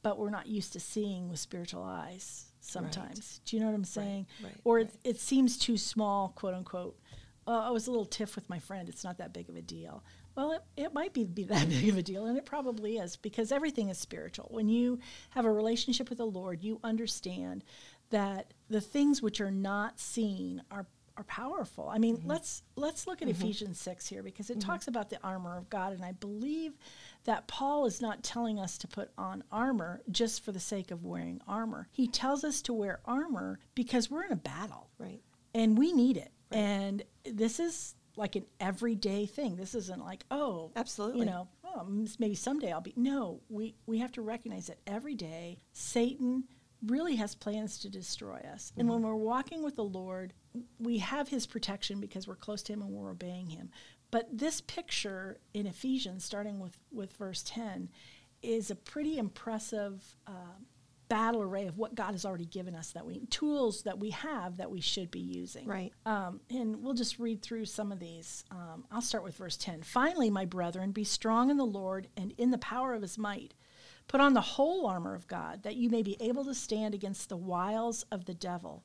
But 0.05 0.19
we're 0.19 0.31
not 0.31 0.47
used 0.47 0.75
to 0.75 0.81
seeing 0.81 1.31
with 1.31 1.41
spiritual 1.41 1.83
eyes 1.83 2.53
sometimes. 2.61 3.19
Right. 3.19 3.41
Do 3.47 3.57
you 3.57 3.61
know 3.61 3.69
what 3.69 3.75
I'm 3.75 3.85
saying? 3.85 4.27
Right, 4.41 4.51
right, 4.51 4.61
or 4.65 4.79
it, 4.81 4.91
it, 5.03 5.19
seems 5.19 5.59
too 5.59 5.77
small, 5.77 6.29
quote 6.37 6.55
unquote. 6.55 6.99
Uh, 7.47 7.63
I 7.63 7.71
was 7.71 7.87
a 7.87 7.91
little 7.91 8.07
tiff 8.07 8.37
with 8.37 8.49
my 8.49 8.59
friend. 8.59 8.89
It's 8.89 9.03
not 9.03 9.19
that 9.19 9.33
big 9.33 9.49
of 9.49 9.57
a 9.57 9.63
deal. 9.63 10.05
Well, 10.37 10.53
it, 10.53 10.63
it 10.77 10.95
might 10.95 11.15
be, 11.15 11.25
be 11.25 11.45
that 11.45 11.69
big 11.71 11.89
of 11.89 11.97
a 11.97 12.03
deal, 12.03 12.27
and 12.27 12.37
it 12.37 12.45
probably 12.45 12.99
is 12.99 13.17
because 13.17 13.51
everything 13.51 13.89
is 13.89 13.99
spiritual. 13.99 14.49
When 14.51 14.69
you 14.69 14.99
have 15.31 15.47
a 15.47 15.53
relationship 15.53 16.09
with 16.09 16.19
the 16.19 16.27
Lord, 16.27 16.63
you 16.63 16.81
understand 16.85 17.65
that 18.11 18.53
the 18.69 18.81
things 18.83 19.23
which 19.23 19.41
are 19.41 19.51
not 19.51 19.99
seen 19.99 20.63
are 20.71 20.87
are 21.17 21.25
powerful. 21.25 21.89
I 21.89 21.99
mean, 21.99 22.19
mm-hmm. 22.19 22.29
let's 22.29 22.63
let's 22.77 23.07
look 23.07 23.23
at 23.23 23.29
mm-hmm. 23.29 23.43
Ephesians 23.43 23.81
6 23.81 24.07
here 24.07 24.23
because 24.23 24.51
it 24.51 24.59
mm-hmm. 24.59 24.71
talks 24.71 24.89
about 24.89 25.11
the 25.11 25.19
armor 25.23 25.57
of 25.57 25.71
God 25.71 25.93
and 25.93 26.05
I 26.05 26.13
believe 26.13 26.73
that 27.25 27.47
Paul 27.47 27.87
is 27.87 28.01
not 28.01 28.23
telling 28.23 28.59
us 28.59 28.79
to 28.79 28.89
put 28.89 29.11
on 29.17 29.45
armor 29.51 30.03
just 30.11 30.45
for 30.45 30.53
the 30.53 30.61
sake 30.61 30.91
of 30.91 31.05
wearing 31.05 31.41
armor. 31.47 31.89
He 31.93 32.07
tells 32.07 32.45
us 32.45 32.63
to 32.63 32.73
wear 32.73 33.01
armor 33.05 33.59
because 33.75 34.11
we're 34.11 34.25
in 34.25 34.33
a 34.33 34.37
battle. 34.37 34.91
Right. 34.99 35.21
And 35.55 35.79
we 35.79 35.93
need 35.93 36.17
it. 36.17 36.33
Right. 36.51 36.59
And 36.59 37.03
this 37.25 37.61
is 37.61 37.95
like 38.17 38.37
an 38.37 38.45
everyday 38.61 39.27
thing. 39.27 39.57
This 39.57 39.75
isn't 39.75 40.05
like, 40.05 40.25
oh, 40.31 40.73
absolutely. 40.77 41.21
You 41.21 41.27
know, 41.27 41.49
oh, 41.65 41.89
maybe 42.19 42.35
someday 42.35 42.73
I'll 42.73 42.81
be. 42.81 42.95
No, 42.97 43.41
we 43.49 43.75
we 43.87 43.99
have 43.99 44.13
to 44.13 44.23
recognize 44.23 44.67
that 44.67 44.79
every 44.87 45.15
day 45.15 45.59
Satan 45.73 46.45
really 46.87 47.17
has 47.17 47.35
plans 47.35 47.79
to 47.79 47.89
destroy 47.89 48.39
us. 48.53 48.71
Mm-hmm. 48.71 48.81
And 48.81 48.89
when 48.91 49.03
we're 49.03 49.15
walking 49.15 49.63
with 49.63 49.77
the 49.77 49.85
Lord, 49.85 50.33
we 50.79 50.99
have 50.99 51.29
his 51.29 51.47
protection 51.47 52.01
because 52.01 52.29
we're 52.29 52.37
close 52.37 52.63
to 52.65 52.73
him 52.73 52.83
and 52.83 52.91
we're 52.91 53.11
obeying 53.11 53.51
him. 53.51 53.71
But 54.11 54.29
this 54.33 54.61
picture 54.61 55.39
in 55.55 55.67
Ephesians, 55.67 56.25
starting 56.25 56.61
with, 56.61 56.79
with 56.93 57.13
verse 57.17 57.43
10, 57.45 57.89
is 58.43 58.71
a 58.71 58.77
pretty 58.77 59.19
impressive 59.19 60.17
uh, 60.27 60.59
battle 61.09 61.43
array 61.43 61.67
of 61.67 61.79
what 61.79 61.95
God 61.95 62.13
has 62.13 62.25
already 62.25 62.47
given 62.47 62.75
us 62.75 62.93
that 62.93 63.05
we 63.05 63.21
tools 63.27 63.83
that 63.83 63.99
we 63.99 64.11
have 64.11 64.57
that 64.57 64.71
we 64.71 64.81
should 64.81 65.11
be 65.11 65.21
using. 65.21 65.67
Right. 65.67 65.93
Um, 66.07 66.41
and 66.51 66.83
we'll 66.83 66.95
just 66.95 67.19
read 67.19 67.43
through 67.43 67.67
some 67.67 67.93
of 67.93 68.01
these. 68.01 68.45
Um, 68.51 68.85
I'll 68.91 69.03
start 69.03 69.25
with 69.25 69.37
verse 69.37 69.57
10. 69.57 69.83
Finally, 69.83 70.31
my 70.31 70.45
brethren, 70.45 70.93
be 70.93 71.05
strong 71.05 71.51
in 71.51 71.57
the 71.57 71.65
Lord 71.65 72.09
and 72.17 72.33
in 72.39 72.51
the 72.51 72.59
power 72.59 72.95
of 72.95 73.03
his 73.03 73.19
might. 73.19 73.55
Put 74.07 74.21
on 74.21 74.35
the 74.35 74.41
whole 74.41 74.87
armor 74.87 75.15
of 75.15 75.27
God, 75.27 75.63
that 75.63 75.77
you 75.77 75.89
may 75.89 76.03
be 76.03 76.17
able 76.21 76.45
to 76.45 76.55
stand 76.55 76.95
against 76.95 77.29
the 77.29 77.37
wiles 77.37 78.05
of 78.13 78.27
the 78.27 78.35
devil. 78.35 78.85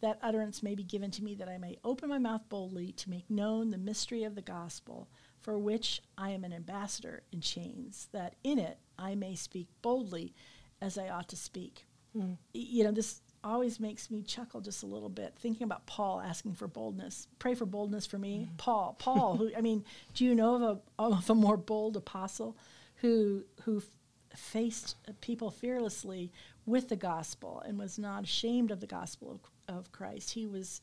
that 0.00 0.18
utterance 0.22 0.62
may 0.62 0.74
be 0.74 0.82
given 0.82 1.10
to 1.12 1.24
me 1.24 1.34
that 1.34 1.48
I 1.48 1.58
may 1.58 1.78
open 1.84 2.08
my 2.08 2.18
mouth 2.18 2.48
boldly 2.48 2.92
to 2.92 3.10
make 3.10 3.28
known 3.30 3.70
the 3.70 3.78
mystery 3.78 4.24
of 4.24 4.34
the 4.34 4.42
gospel 4.42 5.08
for 5.40 5.58
which 5.58 6.02
I 6.18 6.30
am 6.30 6.44
an 6.44 6.52
ambassador 6.52 7.22
in 7.32 7.40
chains, 7.40 8.08
that 8.12 8.36
in 8.44 8.58
it 8.58 8.78
I 8.98 9.14
may 9.14 9.34
speak 9.34 9.68
boldly 9.82 10.34
as 10.80 10.98
I 10.98 11.08
ought 11.08 11.28
to 11.28 11.36
speak. 11.36 11.86
Mm. 12.16 12.36
You 12.52 12.84
know, 12.84 12.92
this 12.92 13.22
always 13.42 13.80
makes 13.80 14.10
me 14.10 14.22
chuckle 14.22 14.60
just 14.60 14.82
a 14.82 14.86
little 14.86 15.08
bit 15.08 15.34
thinking 15.38 15.64
about 15.64 15.86
Paul 15.86 16.20
asking 16.20 16.54
for 16.54 16.68
boldness. 16.68 17.26
Pray 17.38 17.54
for 17.54 17.64
boldness 17.64 18.06
for 18.06 18.18
me, 18.18 18.48
mm. 18.50 18.56
Paul. 18.58 18.96
Paul, 18.98 19.36
who 19.36 19.50
I 19.56 19.60
mean, 19.60 19.84
do 20.14 20.24
you 20.24 20.34
know 20.34 20.56
of 20.56 20.62
a 20.98 21.02
of 21.02 21.30
a 21.30 21.34
more 21.34 21.56
bold 21.56 21.96
apostle 21.96 22.56
who 22.96 23.44
who 23.62 23.78
f- 23.78 24.38
faced 24.38 24.96
people 25.20 25.50
fearlessly 25.50 26.32
with 26.66 26.88
the 26.88 26.96
gospel 26.96 27.62
and 27.66 27.78
was 27.78 27.98
not 27.98 28.24
ashamed 28.24 28.70
of 28.70 28.80
the 28.80 28.86
gospel 28.86 29.30
of, 29.32 29.40
of 29.70 29.92
Christ? 29.92 30.32
He 30.32 30.46
was 30.46 30.80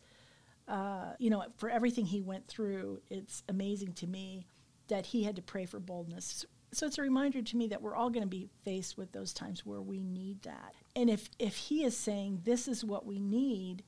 uh, 0.67 1.13
you 1.17 1.29
know, 1.29 1.45
for 1.55 1.69
everything 1.69 2.05
he 2.05 2.21
went 2.21 2.45
through, 2.47 2.99
it's 3.09 3.41
amazing 3.47 3.93
to 3.93 4.05
me 4.07 4.45
that 4.89 5.05
he 5.05 5.23
had 5.23 5.35
to 5.37 5.41
pray 5.41 5.65
for 5.65 5.79
boldness. 5.79 6.45
So 6.73 6.85
it's 6.85 6.97
a 6.97 7.01
reminder 7.01 7.41
to 7.41 7.55
me 7.57 7.67
that 7.69 7.81
we're 7.81 7.95
all 7.95 8.09
going 8.09 8.23
to 8.23 8.27
be 8.29 8.49
faced 8.65 8.97
with 8.97 9.13
those 9.13 9.31
times 9.31 9.65
where 9.65 9.81
we 9.81 10.01
need 10.01 10.41
that. 10.41 10.73
And 10.93 11.09
if 11.09 11.29
if 11.39 11.55
he 11.55 11.85
is 11.85 11.95
saying 11.95 12.41
this 12.43 12.67
is 12.67 12.83
what 12.83 13.05
we 13.05 13.21
need, 13.21 13.83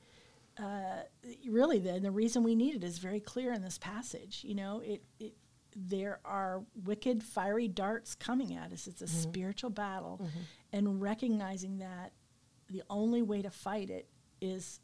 uh, 0.58 1.02
really, 1.46 1.78
then 1.80 2.02
the 2.02 2.10
reason 2.10 2.42
we 2.42 2.54
need 2.54 2.76
it 2.76 2.84
is 2.84 2.96
very 2.96 3.20
clear 3.20 3.52
in 3.52 3.60
this 3.60 3.76
passage. 3.76 4.40
You 4.42 4.54
know, 4.54 4.80
it, 4.82 5.02
it 5.18 5.34
there 5.76 6.20
are 6.24 6.62
wicked, 6.84 7.22
fiery 7.22 7.68
darts 7.68 8.14
coming 8.14 8.54
at 8.56 8.72
us. 8.72 8.86
It's 8.86 9.02
a 9.02 9.04
Mm-hmm. 9.04 9.20
spiritual 9.30 9.70
battle. 9.70 10.26
And 10.72 11.00
recognizing 11.02 11.78
that 11.78 12.12
the 12.70 12.82
only 12.88 13.20
way 13.20 13.42
to 13.42 13.50
fight 13.50 13.90
it 13.90 14.08
is 14.40 14.80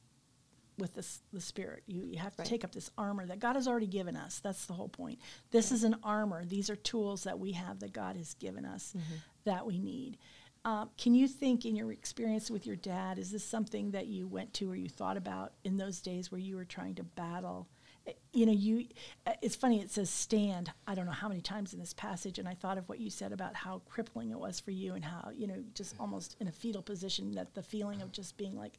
with 0.78 0.94
this, 0.94 1.20
the 1.32 1.40
spirit. 1.40 1.82
You, 1.86 2.04
you 2.04 2.18
have 2.18 2.34
to 2.36 2.42
Right. 2.42 2.48
take 2.48 2.64
up 2.64 2.72
this 2.72 2.90
armor 2.98 3.26
that 3.26 3.38
God 3.38 3.56
has 3.56 3.66
already 3.66 3.86
given 3.86 4.16
us. 4.16 4.40
That's 4.40 4.66
the 4.66 4.74
whole 4.74 4.88
point. 4.88 5.18
This 5.50 5.72
is 5.72 5.84
an 5.84 5.96
armor. 6.02 6.44
These 6.44 6.68
are 6.70 6.76
tools 6.76 7.24
that 7.24 7.38
we 7.38 7.52
have 7.52 7.80
that 7.80 7.92
God 7.92 8.16
has 8.16 8.34
given 8.34 8.64
us 8.64 8.92
Mm-hmm. 8.96 9.14
that 9.44 9.64
we 9.66 9.78
need. 9.78 10.18
Um, 10.64 10.90
can 10.98 11.14
you 11.14 11.28
think 11.28 11.64
in 11.64 11.76
your 11.76 11.92
experience 11.92 12.50
with 12.50 12.66
your 12.66 12.74
dad, 12.76 13.18
is 13.18 13.30
this 13.30 13.44
something 13.44 13.92
that 13.92 14.08
you 14.08 14.26
went 14.26 14.52
to 14.54 14.68
or 14.70 14.74
you 14.74 14.88
thought 14.88 15.16
about 15.16 15.52
in 15.64 15.76
those 15.76 16.00
days 16.00 16.32
where 16.32 16.40
you 16.40 16.56
were 16.56 16.64
trying 16.64 16.96
to 16.96 17.04
battle? 17.04 17.68
Eh, 18.06 18.12
You 18.32 18.46
know, 18.46 18.52
you. 18.52 18.86
eh, 19.26 19.34
It's 19.42 19.54
funny. 19.54 19.80
It 19.80 19.92
says 19.92 20.10
stand. 20.10 20.72
I 20.88 20.96
don't 20.96 21.06
know 21.06 21.12
how 21.12 21.28
many 21.28 21.40
times 21.40 21.72
in 21.72 21.78
this 21.78 21.94
passage, 21.94 22.40
and 22.40 22.48
I 22.48 22.54
thought 22.54 22.78
of 22.78 22.88
what 22.88 22.98
you 22.98 23.10
said 23.10 23.30
about 23.32 23.54
how 23.54 23.80
crippling 23.88 24.30
it 24.32 24.38
was 24.40 24.58
for 24.58 24.72
you, 24.72 24.94
and 24.94 25.04
how 25.04 25.30
you 25.36 25.46
know, 25.46 25.62
just 25.74 25.94
almost 26.00 26.34
in 26.40 26.48
a 26.48 26.52
fetal 26.52 26.82
position, 26.82 27.32
that 27.36 27.54
the 27.54 27.62
feeling 27.62 28.02
of 28.02 28.10
just 28.10 28.36
being 28.36 28.56
like 28.56 28.74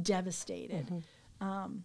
devastated. 0.00 0.86
Um, 1.40 1.84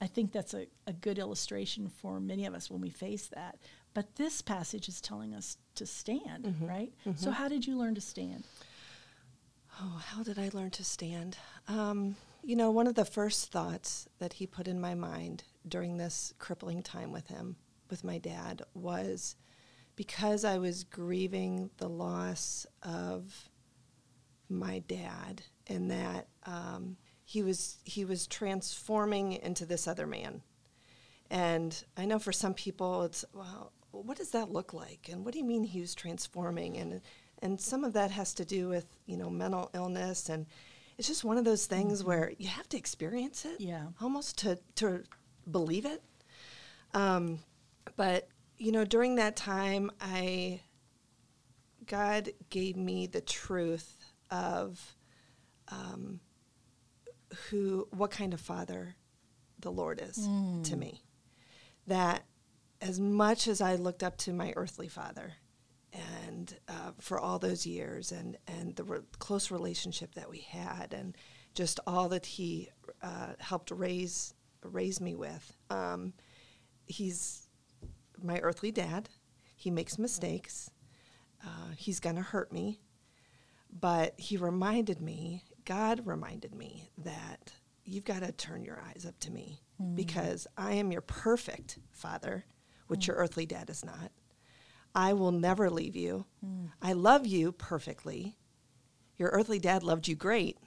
I 0.00 0.06
think 0.06 0.32
that's 0.32 0.52
a, 0.54 0.66
a 0.86 0.92
good 0.92 1.18
illustration 1.18 1.88
for 1.88 2.18
many 2.20 2.44
of 2.46 2.54
us 2.54 2.70
when 2.70 2.80
we 2.80 2.90
face 2.90 3.28
that. 3.34 3.58
But 3.94 4.16
this 4.16 4.42
passage 4.42 4.88
is 4.88 5.00
telling 5.00 5.34
us 5.34 5.58
to 5.76 5.86
stand, 5.86 6.56
right? 6.68 6.92
So, 7.16 7.30
how 7.30 7.48
did 7.48 7.66
you 7.66 7.76
learn 7.78 7.94
to 7.94 8.00
stand? 8.00 8.44
Oh, 9.80 10.02
how 10.06 10.22
did 10.22 10.38
I 10.38 10.50
learn 10.52 10.70
to 10.72 10.84
stand? 10.84 11.36
Um, 11.68 12.16
you 12.42 12.56
know, 12.56 12.70
one 12.70 12.86
of 12.86 12.94
the 12.94 13.04
first 13.04 13.52
thoughts 13.52 14.08
that 14.18 14.34
he 14.34 14.46
put 14.46 14.66
in 14.66 14.80
my 14.80 14.94
mind 14.94 15.44
during 15.68 15.96
this 15.96 16.34
crippling 16.38 16.82
time 16.82 17.12
with 17.12 17.28
him, 17.28 17.56
with 17.90 18.02
my 18.02 18.18
dad, 18.18 18.62
was 18.74 19.36
because 19.94 20.44
I 20.44 20.58
was 20.58 20.84
grieving 20.84 21.70
the 21.76 21.88
loss 21.88 22.66
of 22.82 23.48
my 24.48 24.80
dad 24.80 25.42
and 25.66 25.90
that 25.90 26.28
um, 26.44 26.96
he 27.32 27.42
was 27.42 27.78
he 27.84 28.04
was 28.04 28.26
transforming 28.26 29.32
into 29.32 29.64
this 29.64 29.88
other 29.88 30.06
man. 30.06 30.42
And 31.30 31.82
I 31.96 32.04
know 32.04 32.18
for 32.18 32.30
some 32.32 32.52
people 32.52 33.04
it's 33.04 33.24
well, 33.32 33.72
what 33.90 34.18
does 34.18 34.32
that 34.32 34.50
look 34.52 34.74
like? 34.74 35.08
And 35.10 35.24
what 35.24 35.32
do 35.32 35.38
you 35.38 35.44
mean 35.46 35.64
he 35.64 35.80
was 35.80 35.94
transforming? 35.94 36.76
And 36.76 37.00
and 37.40 37.58
some 37.58 37.84
of 37.84 37.94
that 37.94 38.10
has 38.10 38.34
to 38.34 38.44
do 38.44 38.68
with 38.68 38.84
you 39.06 39.16
know 39.16 39.30
mental 39.30 39.70
illness 39.72 40.28
and 40.28 40.44
it's 40.98 41.08
just 41.08 41.24
one 41.24 41.38
of 41.38 41.44
those 41.46 41.64
things 41.64 42.04
where 42.04 42.32
you 42.36 42.48
have 42.48 42.68
to 42.68 42.76
experience 42.76 43.46
it 43.46 43.58
Yeah. 43.60 43.86
almost 44.02 44.36
to 44.40 44.58
to 44.74 45.04
believe 45.50 45.86
it. 45.86 46.02
Um, 46.92 47.38
but 47.96 48.28
you 48.58 48.72
know 48.72 48.84
during 48.84 49.14
that 49.16 49.36
time 49.36 49.90
I 50.02 50.60
God 51.86 52.28
gave 52.50 52.76
me 52.76 53.06
the 53.06 53.22
truth 53.22 53.96
of 54.30 54.94
um, 55.68 56.20
who, 57.50 57.88
what 57.90 58.10
kind 58.10 58.34
of 58.34 58.40
father 58.40 58.96
the 59.58 59.72
Lord 59.72 60.00
is 60.02 60.28
to 60.64 60.76
me. 60.76 61.02
That 61.86 62.24
as 62.80 62.98
much 63.00 63.48
as 63.48 63.60
I 63.60 63.76
looked 63.76 64.02
up 64.02 64.16
to 64.18 64.32
my 64.32 64.52
earthly 64.56 64.88
father, 64.88 65.34
and 65.92 66.56
uh, 66.68 66.92
for 67.00 67.18
all 67.18 67.38
those 67.38 67.66
years, 67.66 68.12
and 68.12 68.36
and 68.46 68.74
the 68.76 68.84
re- 68.84 69.00
close 69.18 69.50
relationship 69.50 70.14
that 70.14 70.30
we 70.30 70.38
had, 70.38 70.94
and 70.94 71.16
just 71.54 71.80
all 71.86 72.08
that 72.08 72.26
he 72.26 72.70
uh, 73.02 73.34
helped 73.38 73.70
raise 73.70 74.34
raise 74.64 75.00
me 75.00 75.14
with, 75.14 75.56
um, 75.70 76.12
he's 76.86 77.48
my 78.22 78.38
earthly 78.40 78.70
dad. 78.70 79.08
He 79.54 79.70
makes 79.70 79.98
mistakes. 79.98 80.70
Uh, 81.44 81.72
he's 81.76 82.00
going 82.00 82.16
to 82.16 82.22
hurt 82.22 82.52
me. 82.52 82.80
But 83.70 84.14
he 84.18 84.36
reminded 84.36 85.00
me, 85.00 85.42
God 85.64 86.06
reminded 86.06 86.54
me 86.54 86.90
that 86.98 87.52
you've 87.84 88.04
got 88.04 88.22
to 88.22 88.32
turn 88.32 88.64
your 88.64 88.80
eyes 88.80 89.04
up 89.06 89.18
to 89.20 89.30
me 89.30 89.60
mm. 89.80 89.94
because 89.94 90.46
I 90.56 90.74
am 90.74 90.92
your 90.92 91.00
perfect 91.00 91.78
father, 91.90 92.44
which 92.86 93.04
mm. 93.04 93.06
your 93.08 93.16
earthly 93.16 93.46
dad 93.46 93.70
is 93.70 93.84
not. 93.84 94.10
I 94.94 95.14
will 95.14 95.32
never 95.32 95.70
leave 95.70 95.96
you. 95.96 96.26
Mm. 96.44 96.70
I 96.80 96.92
love 96.92 97.26
you 97.26 97.52
perfectly. 97.52 98.36
Your 99.16 99.30
earthly 99.30 99.58
dad 99.58 99.82
loved 99.82 100.08
you 100.08 100.14
great, 100.14 100.58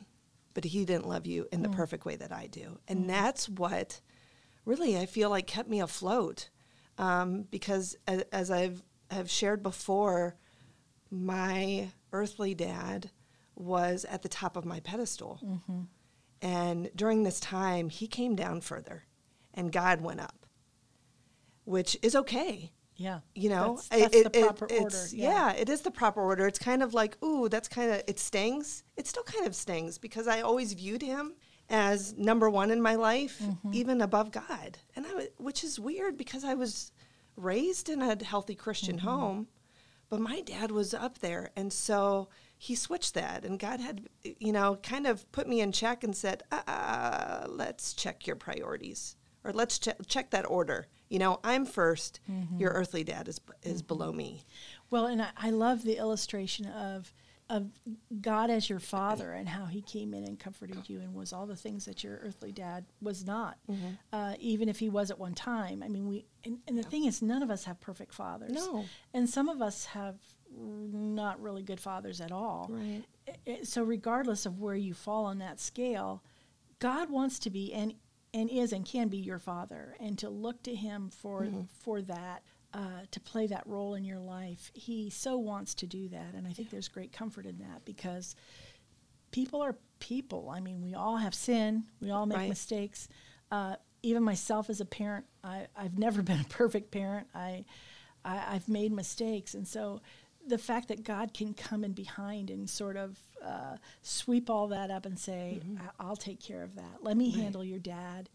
but 0.54 0.66
he 0.66 0.86
didn't 0.86 1.08
love 1.08 1.26
you 1.26 1.48
in 1.52 1.62
the 1.62 1.70
perfect 1.70 2.06
way 2.06 2.16
that 2.16 2.32
I 2.32 2.48
do. 2.48 2.80
And 2.88 3.10
that's 3.10 3.48
what 3.50 4.02
really 4.66 4.98
I 4.98 5.06
feel 5.06 5.30
like 5.30 5.48
kept 5.48 5.70
me 5.70 5.82
afloat. 5.82 6.50
Um, 6.98 7.44
because 7.52 7.98
as, 8.08 8.24
as 8.32 8.50
I've 8.50 8.82
have 9.12 9.30
shared 9.30 9.62
before, 9.62 10.36
my 11.12 11.90
earthly 12.12 12.56
dad 12.56 13.12
was 13.56 14.06
at 14.06 14.22
the 14.22 14.30
top 14.30 14.56
of 14.58 14.66
my 14.66 14.80
pedestal. 14.82 15.40
And 16.42 16.90
during 16.96 17.24
this 17.24 17.40
time, 17.40 17.90
he 17.90 18.08
came 18.08 18.36
down 18.36 18.62
further 18.62 19.06
and 19.54 19.72
God 19.72 20.02
went 20.02 20.20
up, 20.20 20.46
which 21.64 21.98
is 22.02 22.16
okay. 22.16 22.72
Yeah. 22.98 23.20
You 23.34 23.50
know, 23.50 23.76
that's, 23.76 23.88
that's 23.90 24.16
It- 24.16 24.32
the 24.34 24.40
it- 24.40 24.46
proper 24.46 24.66
order. 24.66 24.76
it's- 24.88 25.14
yeah, 25.14 25.52
it 25.54 25.68
is 25.70 25.82
the 25.82 25.92
proper 25.92 26.22
order. 26.22 26.48
It's 26.48 26.60
kind 26.60 26.82
of 26.84 26.94
like, 26.94 27.22
ooh, 27.24 27.50
that's 27.50 27.68
kind 27.68 27.92
of, 27.92 28.04
it 28.08 28.20
stings. 28.20 28.84
It 28.96 29.08
still 29.08 29.24
kind 29.24 29.46
of 29.46 29.56
stings 29.56 29.98
because 29.98 30.28
I 30.28 30.42
always 30.42 30.74
viewed 30.74 31.02
him 31.02 31.34
as 31.70 32.14
number 32.18 32.50
one 32.50 32.70
in 32.72 32.82
my 32.82 32.96
life, 32.96 33.40
Mm-hmm. 33.42 33.74
even 33.74 34.02
above 34.02 34.32
God. 34.32 34.78
And 34.96 35.06
I, 35.08 35.30
which 35.38 35.64
is 35.64 35.80
weird 35.80 36.16
because 36.18 36.44
I 36.44 36.54
was 36.54 36.92
raised 37.36 37.90
in 37.90 38.02
a 38.02 38.24
healthy 38.24 38.56
Christian 38.56 38.98
Mm-hmm. 38.98 39.08
home, 39.08 39.48
but 40.10 40.20
my 40.20 40.42
dad 40.42 40.72
was 40.72 40.94
up 40.94 41.18
there. 41.20 41.50
And 41.56 41.74
so 41.74 42.30
he 42.58 42.76
switched 42.76 43.14
that. 43.16 43.44
And 43.46 43.60
God 43.60 43.80
had, 43.80 44.08
you 44.24 44.52
know, 44.52 44.78
kind 44.82 45.06
of 45.08 45.30
put 45.32 45.48
me 45.48 45.62
in 45.62 45.72
check 45.72 46.04
and 46.04 46.16
said, 46.16 46.44
uh, 46.52 46.62
uh, 46.68 47.46
let's 47.50 47.94
check 47.94 48.26
your 48.28 48.36
priorities 48.36 49.16
or 49.44 49.52
let's 49.54 49.78
che- 49.80 49.94
check 50.08 50.32
that 50.32 50.50
order. 50.50 50.88
You 51.10 51.20
know, 51.20 51.40
I'm 51.44 51.68
1st 51.68 52.20
Mm-hmm. 52.32 52.58
Your 52.60 52.72
earthly 52.72 53.04
dad 53.04 53.28
is, 53.28 53.40
is 53.62 53.82
below 53.82 54.12
me. 54.12 54.46
Well, 54.90 55.06
and 55.06 55.22
I, 55.22 55.30
I 55.38 55.50
love 55.52 55.84
the 55.84 55.98
illustration 55.98 56.66
of 56.68 57.14
of 57.48 57.70
God 58.22 58.50
as 58.50 58.68
your 58.72 58.80
father 58.80 59.32
and 59.32 59.48
how 59.48 59.66
He 59.66 59.80
came 59.84 60.16
in 60.16 60.24
and 60.24 60.40
comforted 60.40 60.90
you 60.90 61.00
and 61.00 61.14
was 61.14 61.32
all 61.32 61.46
the 61.46 61.56
things 61.56 61.86
that 61.86 62.04
your 62.04 62.18
earthly 62.24 62.52
dad 62.52 62.86
was 63.04 63.24
not, 63.24 63.58
Mm-hmm. 63.70 63.88
uh, 64.12 64.34
even 64.40 64.68
if 64.68 64.80
he 64.80 64.90
was 64.90 65.12
at 65.12 65.20
one 65.20 65.36
time. 65.36 65.84
I 65.84 65.88
mean, 65.88 66.08
we 66.08 66.26
and, 66.44 66.58
and 66.68 66.76
the 66.76 66.82
thing 66.82 67.06
is, 67.06 67.22
none 67.22 67.44
of 67.44 67.52
us 67.52 67.66
have 67.66 67.80
perfect 67.80 68.16
fathers. 68.16 68.52
No. 68.52 68.86
and 69.14 69.30
some 69.30 69.48
of 69.48 69.62
us 69.62 69.86
have 69.86 70.16
not 70.58 71.42
really 71.42 71.64
good 71.64 71.80
fathers 71.80 72.22
at 72.22 72.32
all. 72.32 72.68
Right. 72.70 73.04
I- 73.28 73.52
I- 73.52 73.64
So, 73.64 73.84
regardless 73.84 74.46
of 74.46 74.60
where 74.60 74.76
you 74.76 74.94
fall 74.94 75.26
on 75.26 75.40
that 75.40 75.60
scale, 75.60 76.24
God 76.80 77.10
wants 77.10 77.40
to 77.40 77.50
be 77.50 77.74
and 77.74 77.96
and 78.34 78.50
is 78.50 78.74
and 78.74 78.86
can 78.86 79.08
be 79.08 79.18
your 79.18 79.40
father, 79.40 79.96
and 80.00 80.18
to 80.20 80.30
look 80.30 80.62
to 80.64 80.76
Him 80.76 81.10
for 81.10 81.48
for 81.70 82.02
that, 82.02 82.44
uh, 82.74 83.04
to 83.12 83.20
play 83.22 83.48
that 83.48 83.66
role 83.66 83.96
in 83.96 84.04
your 84.04 84.20
life. 84.20 84.72
He 84.74 85.10
so 85.10 85.38
wants 85.38 85.74
to 85.76 85.88
do 85.88 86.10
that, 86.10 86.34
and 86.34 86.46
I 86.46 86.52
think 86.52 86.70
there's 86.70 86.90
great 86.90 87.12
comfort 87.14 87.46
in 87.46 87.60
that 87.60 87.86
because 87.86 88.36
people 89.32 89.62
are 89.62 89.78
people. 90.00 90.50
I 90.50 90.60
mean, 90.60 90.82
we 90.82 90.94
all 90.94 91.18
have 91.18 91.34
sin. 91.34 91.86
We 92.02 92.12
all 92.12 92.26
make 92.26 92.38
Right. 92.38 92.50
mistakes. 92.50 93.08
Uh, 93.52 93.78
even 94.04 94.22
myself 94.24 94.70
as 94.70 94.82
a 94.82 94.86
parent, 94.86 95.26
I, 95.44 95.68
I've 95.76 95.98
never 95.98 96.22
been 96.30 96.40
a 96.42 96.46
perfect 96.46 96.92
parent. 96.92 97.28
I, 97.34 97.66
I 98.26 98.56
I've 98.56 98.68
made 98.68 98.92
mistakes, 98.92 99.54
and 99.54 99.66
so 99.68 100.02
the 100.48 100.58
fact 100.58 100.88
that 100.90 101.04
God 101.04 101.34
can 101.34 101.54
come 101.54 101.84
in 101.84 101.94
behind 101.94 102.50
and 102.50 102.70
sort 102.70 102.98
of 102.98 103.18
uh, 103.44 103.78
sweep 104.02 104.50
all 104.50 104.68
that 104.70 104.90
up 104.92 105.06
and 105.06 105.18
say, 105.20 105.62
I- 105.80 105.90
"I'll 106.04 106.16
take 106.16 106.40
care 106.40 106.64
of 106.64 106.76
that. 106.76 107.04
Let 107.04 107.18
me 107.18 107.30
handle 107.32 107.64
your 107.64 107.80
dad." 107.80 108.30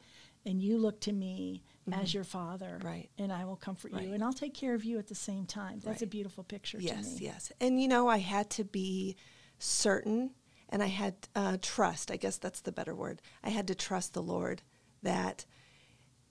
And 0.46 0.62
you 0.62 0.79
look 0.79 1.01
to 1.03 1.12
me 1.12 1.62
as 1.92 2.14
your 2.14 2.25
father, 2.25 2.81
Right. 2.83 3.11
And 3.18 3.31
I 3.33 3.44
will 3.44 3.57
comfort 3.57 3.92
Right. 3.92 4.07
you, 4.09 4.14
and 4.14 4.25
I'll 4.25 4.33
take 4.33 4.55
care 4.55 4.75
of 4.75 4.85
you 4.85 4.99
at 4.99 5.07
the 5.09 5.14
same 5.14 5.44
time. 5.44 5.81
That's 5.81 6.01
a 6.03 6.07
beautiful 6.07 6.44
picture 6.44 6.79
to 6.79 6.85
Yes, 6.85 7.18
me. 7.20 7.27
yes. 7.27 7.53
And 7.61 7.83
you 7.83 7.88
know, 7.88 8.09
I 8.09 8.18
had 8.18 8.49
to 8.51 8.64
be 8.64 9.16
certain 9.59 10.31
and 10.68 10.83
I 10.83 10.87
had 10.87 11.14
uh, 11.35 11.59
trust. 11.61 12.11
I 12.11 12.16
guess 12.16 12.38
that's 12.38 12.61
the 12.61 12.73
better 12.73 12.94
word. 12.94 13.20
I 13.42 13.51
had 13.51 13.66
to 13.68 13.75
trust 13.75 14.14
the 14.14 14.23
Lord 14.23 14.62
that 15.03 15.44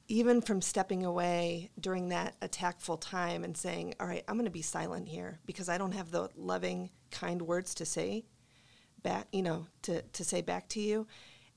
even 0.10 0.42
from 0.42 0.62
stepping 0.62 1.06
away 1.06 1.70
during 1.80 2.10
that 2.10 2.36
attackful 2.42 2.98
time 2.98 3.44
and 3.44 3.56
saying, 3.56 3.94
All 4.00 4.08
right, 4.08 4.24
I'm 4.28 4.36
going 4.36 4.46
to 4.46 4.52
be 4.52 4.62
silent 4.62 5.08
here 5.08 5.40
because 5.46 5.70
I 5.70 5.78
don't 5.78 5.94
have 5.94 6.12
the 6.12 6.30
loving, 6.36 6.90
kind 7.12 7.42
words 7.44 7.74
to 7.76 7.86
say 7.86 8.26
back, 9.04 9.28
you 9.32 9.42
know, 9.44 9.68
to, 9.84 10.02
to 10.02 10.24
say 10.26 10.42
back 10.42 10.68
to 10.70 10.82
you. 10.82 11.08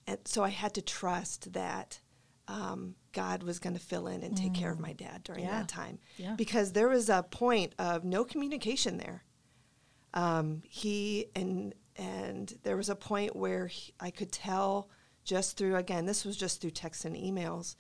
And 0.07 0.19
so 0.25 0.45
I 0.45 0.51
had 0.51 0.75
to 0.75 0.83
trust 0.83 1.53
that 1.55 1.99
um, 2.47 2.95
God 3.12 3.43
was 3.43 3.59
going 3.59 3.75
to 3.75 3.81
fill 3.81 4.07
in 4.07 4.23
and 4.23 4.37
take 4.37 4.53
care 4.53 4.71
of 4.71 4.79
my 4.81 4.93
dad 4.93 5.23
during 5.25 5.45
Yeah. 5.45 5.61
that 5.61 5.69
time. 5.69 5.99
Yeah. 6.19 6.35
Because 6.37 6.73
there 6.73 6.88
was 6.88 7.09
a 7.09 7.23
point 7.23 7.73
of 7.79 8.05
no 8.05 8.25
communication 8.25 8.99
there. 8.99 9.25
Um, 10.15 10.62
he 10.69 11.27
and 11.35 11.75
and 11.97 12.53
there 12.65 12.77
was 12.77 12.88
a 12.91 12.97
point 12.97 13.35
where 13.37 13.67
he, 13.69 13.95
I 14.01 14.11
could 14.11 14.31
tell 14.33 14.91
just 15.25 15.57
through 15.57 15.77
again 15.77 16.05
this 16.05 16.25
was 16.25 16.37
just 16.37 16.61
through 16.61 16.71
texts 16.73 17.05
and 17.05 17.17
emails 17.17 17.77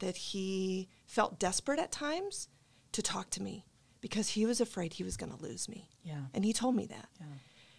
that 0.00 0.16
he 0.16 0.88
felt 1.06 1.38
desperate 1.38 1.78
at 1.78 1.92
times 1.92 2.48
to 2.92 3.02
talk 3.02 3.30
to 3.30 3.42
me 3.42 3.64
because 4.00 4.30
he 4.30 4.46
was 4.46 4.60
afraid 4.60 4.94
he 4.94 5.04
was 5.04 5.16
going 5.16 5.36
to 5.36 5.42
lose 5.42 5.68
me. 5.68 5.90
Yeah. 6.02 6.22
And 6.34 6.44
he 6.44 6.52
told 6.52 6.74
me 6.74 6.86
that. 6.86 7.08
Yeah. 7.20 7.26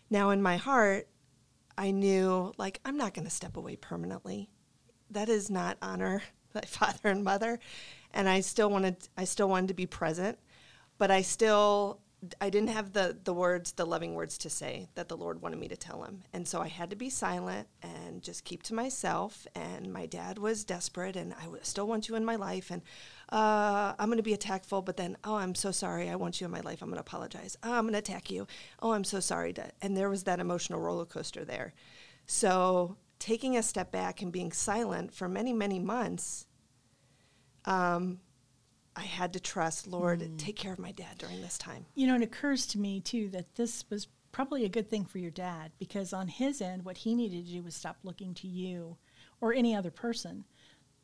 Now, 0.09 0.29
in 0.31 0.41
my 0.41 0.57
heart, 0.57 1.07
I 1.77 1.91
knew, 1.91 2.53
like, 2.57 2.79
I'm 2.83 2.97
not 2.97 3.13
going 3.13 3.25
to 3.25 3.31
step 3.31 3.55
away 3.55 3.75
permanently. 3.75 4.49
That 5.09 5.29
is 5.29 5.49
not 5.49 5.77
honor 5.81 6.23
my 6.53 6.61
father 6.61 7.09
and 7.09 7.23
mother. 7.23 7.59
And 8.13 8.27
I 8.27 8.41
still 8.41 8.69
wanted, 8.69 8.97
I 9.17 9.25
still 9.25 9.49
wanted 9.49 9.67
to 9.67 9.73
be 9.75 9.85
present, 9.85 10.39
but 10.97 11.11
I 11.11 11.21
still, 11.21 12.01
I 12.41 12.49
didn't 12.49 12.69
have 12.69 12.91
the 12.91 13.17
the 13.23 13.33
words, 13.33 13.71
the 13.71 13.85
loving 13.85 14.13
words 14.13 14.37
to 14.39 14.49
say 14.49 14.89
that 14.95 15.07
the 15.07 15.15
Lord 15.15 15.41
wanted 15.41 15.59
me 15.59 15.67
to 15.69 15.77
tell 15.77 16.03
him. 16.03 16.23
And 16.33 16.47
so 16.47 16.61
I 16.61 16.67
had 16.67 16.89
to 16.89 16.95
be 16.95 17.09
silent 17.09 17.67
and 17.81 18.21
just 18.21 18.43
keep 18.43 18.63
to 18.63 18.73
myself. 18.73 19.47
And 19.55 19.93
my 19.93 20.05
dad 20.05 20.37
was 20.37 20.65
desperate, 20.65 21.15
and 21.15 21.33
I 21.33 21.47
still 21.61 21.87
want 21.87 22.09
you 22.09 22.15
in 22.15 22.25
my 22.25 22.35
life. 22.35 22.71
And 22.71 22.81
uh, 23.29 23.93
I'm 23.97 24.09
going 24.09 24.17
to 24.17 24.23
be 24.23 24.33
attackful, 24.33 24.81
but 24.81 24.97
then, 24.97 25.15
oh, 25.23 25.35
I'm 25.35 25.55
so 25.55 25.71
sorry. 25.71 26.09
I 26.09 26.15
want 26.15 26.41
you 26.41 26.45
in 26.45 26.51
my 26.51 26.61
life. 26.61 26.81
I'm 26.81 26.89
going 26.89 26.95
to 26.95 27.01
apologize. 27.01 27.57
Oh, 27.63 27.73
I'm 27.73 27.83
going 27.83 27.93
to 27.93 27.99
attack 27.99 28.29
you. 28.29 28.47
Oh, 28.81 28.91
I'm 28.91 29.03
so 29.05 29.19
sorry. 29.19 29.53
And 29.81 29.95
there 29.95 30.09
was 30.09 30.23
that 30.23 30.39
emotional 30.39 30.81
roller 30.81 31.05
coaster 31.05 31.45
there. 31.45 31.73
So 32.25 32.97
taking 33.19 33.55
a 33.55 33.63
step 33.63 33.91
back 33.91 34.21
and 34.21 34.31
being 34.31 34.51
silent 34.51 35.13
for 35.13 35.27
many, 35.27 35.53
many 35.53 35.79
months, 35.79 36.47
um, 37.65 38.19
I 38.95 39.03
had 39.03 39.33
to 39.33 39.39
trust, 39.39 39.87
Lord, 39.87 40.21
and 40.21 40.39
take 40.39 40.55
care 40.55 40.73
of 40.73 40.79
my 40.79 40.91
dad 40.91 41.17
during 41.17 41.41
this 41.41 41.57
time. 41.57 41.85
You 41.95 42.07
know, 42.07 42.15
it 42.15 42.21
occurs 42.21 42.65
to 42.67 42.79
me 42.79 42.99
too 42.99 43.29
that 43.29 43.55
this 43.55 43.85
was 43.89 44.07
probably 44.31 44.65
a 44.65 44.69
good 44.69 44.89
thing 44.89 45.05
for 45.05 45.19
your 45.19 45.31
dad 45.31 45.71
because 45.79 46.13
on 46.13 46.27
his 46.27 46.61
end, 46.61 46.85
what 46.85 46.97
he 46.97 47.15
needed 47.15 47.45
to 47.45 47.53
do 47.53 47.63
was 47.63 47.75
stop 47.75 47.97
looking 48.03 48.33
to 48.35 48.47
you 48.47 48.97
or 49.41 49.53
any 49.53 49.75
other 49.75 49.91
person, 49.91 50.43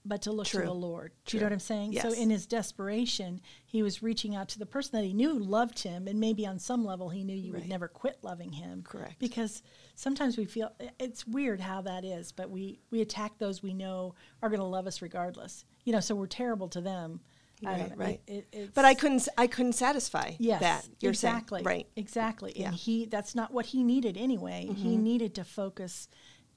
but 0.04 0.22
to 0.22 0.32
look 0.32 0.48
True. 0.48 0.62
to 0.62 0.68
the 0.68 0.74
Lord. 0.74 1.12
Do 1.26 1.36
you 1.36 1.42
know 1.42 1.48
what 1.48 1.54
I'm 1.54 1.60
saying? 1.60 1.98
So 2.00 2.12
in 2.12 2.30
his 2.30 2.46
desperation, 2.46 3.42
he 3.66 3.82
was 3.82 4.04
reaching 4.04 4.36
out 4.36 4.50
to 4.50 4.60
the 4.60 4.66
person 4.66 4.92
that 5.00 5.06
he 5.06 5.14
knew 5.14 5.40
loved 5.40 5.82
him, 5.82 6.08
and 6.08 6.20
maybe 6.20 6.46
on 6.46 6.60
some 6.60 6.86
level 6.86 7.10
he 7.10 7.24
knew 7.24 7.36
you 7.36 7.54
would 7.54 7.68
never 7.68 7.88
quit 7.88 8.20
loving 8.22 8.52
him. 8.52 8.84
Correct. 8.84 9.18
Because 9.20 9.64
sometimes 9.96 10.38
we 10.38 10.46
feel 10.46 10.72
it's 11.00 11.26
weird 11.26 11.60
how 11.60 11.82
that 11.82 12.06
is, 12.06 12.32
but 12.32 12.50
we 12.50 12.80
we 12.92 13.02
attack 13.02 13.38
those 13.40 13.64
we 13.64 13.74
know 13.74 14.14
are 14.42 14.50
going 14.50 14.60
to 14.60 14.66
love 14.66 14.86
us 14.86 15.02
regardless. 15.02 15.66
You 15.86 15.94
know, 15.94 16.00
so 16.00 16.14
we're 16.14 16.28
terrible 16.28 16.68
to 16.70 16.82
them. 16.82 17.22
Right, 17.64 17.92
right. 17.96 18.22
It, 18.28 18.48
it, 18.52 18.74
But 18.74 18.86
I 18.86 18.94
couldn't, 18.94 19.28
I 19.38 19.48
couldn't 19.48 19.74
satisfy 19.74 20.34
Yes, 20.40 20.62
that. 20.62 20.88
You're 21.00 21.12
exactly. 21.12 21.60
saying, 21.60 21.66
right? 21.66 21.88
Exactly. 21.96 22.54
Yeah. 22.56 22.66
Mm-hmm. 22.66 22.68
And 22.70 22.76
he 22.78 23.06
that's 23.06 23.34
not 23.36 23.52
what 23.54 23.68
he 23.68 23.84
needed 23.84 24.18
anyway. 24.18 24.70
He 24.76 24.98
needed 24.98 25.36
to 25.36 25.44
focus 25.44 26.08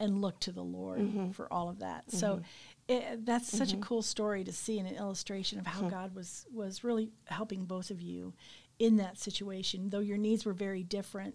and 0.01 0.21
look 0.23 0.39
to 0.41 0.53
the 0.53 0.63
Lord 0.63 1.01
Mm-hmm. 1.01 1.31
for 1.31 1.53
all 1.53 1.69
of 1.69 1.79
that. 1.81 2.11
So 2.11 2.41
it, 2.89 3.25
that's 3.27 3.49
such 3.57 3.73
a 3.73 3.77
cool 3.79 4.03
story 4.03 4.45
to 4.45 4.53
see 4.53 4.79
and 4.79 4.89
an 4.89 4.95
illustration 4.97 5.59
of 5.59 5.67
how 5.67 5.81
Hmm. 5.83 5.89
God 5.89 6.15
was 6.15 6.47
was 6.53 6.83
really 6.85 7.11
helping 7.27 7.65
both 7.65 7.91
of 7.91 8.01
you 8.01 8.35
in 8.79 8.97
that 8.99 9.19
situation, 9.19 9.91
though 9.91 9.99
your 10.01 10.19
needs 10.19 10.45
were 10.47 10.53
very 10.53 10.83
different 10.83 11.35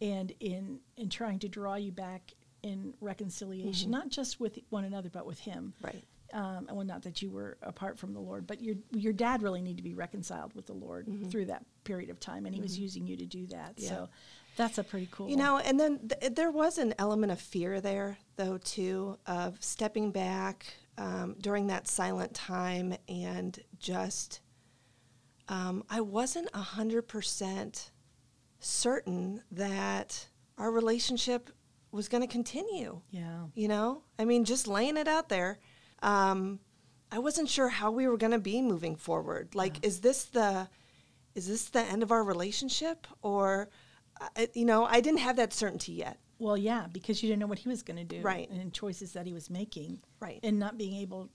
and 0.00 0.32
in 0.40 0.80
in 0.96 1.08
trying 1.08 1.38
to 1.40 1.48
draw 1.48 1.74
you 1.76 1.92
back 1.92 2.32
in 2.62 2.94
reconciliation, 3.00 3.90
not 3.90 4.08
just 4.08 4.38
with 4.40 4.58
one 4.70 4.84
another 4.84 5.10
but 5.10 5.26
with 5.26 5.40
him 5.40 5.74
Mm-hmm. 5.78 5.86
Right. 5.86 6.04
Um, 6.32 6.66
and 6.68 6.76
well, 6.76 6.86
not 6.86 7.02
that 7.02 7.22
you 7.22 7.30
were 7.30 7.58
apart 7.62 7.98
from 7.98 8.12
the 8.12 8.20
Lord, 8.20 8.46
but 8.46 8.60
your 8.60 8.76
your 8.90 9.12
dad 9.12 9.42
really 9.42 9.62
needed 9.62 9.78
to 9.78 9.82
be 9.82 9.94
reconciled 9.94 10.54
with 10.54 10.66
the 10.66 10.72
Lord 10.72 11.08
through 11.30 11.46
that 11.46 11.64
period 11.84 12.10
of 12.10 12.20
time, 12.20 12.46
and 12.46 12.54
he 12.54 12.60
was 12.60 12.78
using 12.78 13.06
you 13.06 13.16
to 13.16 13.26
do 13.26 13.46
that. 13.48 13.76
Mm-hmm. 13.76 13.84
Yeah. 13.84 13.88
So 13.88 14.08
that's 14.56 14.78
a 14.78 14.84
pretty 14.84 15.08
cool. 15.10 15.28
You 15.28 15.36
know, 15.36 15.58
and 15.58 15.78
then 15.80 16.08
th- 16.08 16.34
there 16.34 16.50
was 16.50 16.78
an 16.78 16.94
element 16.98 17.32
of 17.32 17.40
fear 17.40 17.80
there, 17.80 18.18
though, 18.36 18.58
too, 18.58 19.18
of 19.26 19.56
stepping 19.62 20.10
back 20.10 20.66
um, 20.98 21.36
during 21.40 21.68
that 21.68 21.88
silent 21.88 22.34
time 22.34 22.94
and 23.08 23.58
just, 23.78 24.40
um, 25.48 25.84
I 25.88 26.02
wasn't 26.02 26.48
a 26.52 26.60
100% 26.60 27.90
certain 28.60 29.42
that 29.50 30.26
our 30.58 30.70
relationship 30.70 31.50
was 31.90 32.08
going 32.08 32.22
to 32.22 32.26
continue. 32.28 33.00
yeah, 33.10 33.46
You 33.54 33.68
know, 33.68 34.02
I 34.18 34.24
mean, 34.24 34.44
just 34.44 34.66
laying 34.66 34.96
it 34.96 35.08
out 35.08 35.28
there. 35.28 35.58
Um, 36.02 36.60
I 37.10 37.18
wasn't 37.18 37.48
sure 37.48 37.68
how 37.68 37.90
we 37.90 38.06
were 38.08 38.16
going 38.16 38.32
to 38.32 38.38
be 38.38 38.60
moving 38.62 38.96
forward. 38.96 39.54
Like, 39.54 39.84
is 39.84 40.00
this 40.00 40.24
the, 40.24 40.68
is 41.34 41.46
this 41.48 41.68
the 41.70 41.80
end 41.82 42.02
of 42.02 42.10
our 42.10 42.24
relationship, 42.24 43.06
or, 43.22 43.68
uh, 44.20 44.46
you 44.54 44.64
know, 44.64 44.84
I 44.84 45.00
didn't 45.00 45.20
have 45.20 45.36
that 45.36 45.52
certainty 45.52 45.92
yet. 45.92 46.18
well, 46.38 46.56
yeah, 46.56 46.86
because 46.92 47.22
you 47.22 47.28
didn't 47.28 47.38
know 47.40 47.46
what 47.46 47.60
he 47.60 47.68
was 47.68 47.82
going 47.84 47.98
to 47.98 48.04
do, 48.04 48.20
Right. 48.20 48.50
and 48.50 48.72
choices 48.72 49.12
that 49.12 49.26
he 49.26 49.32
was 49.32 49.48
making, 49.48 50.00
Right. 50.18 50.40
and 50.42 50.58
not 50.58 50.76
being 50.76 50.94
able 50.96 51.30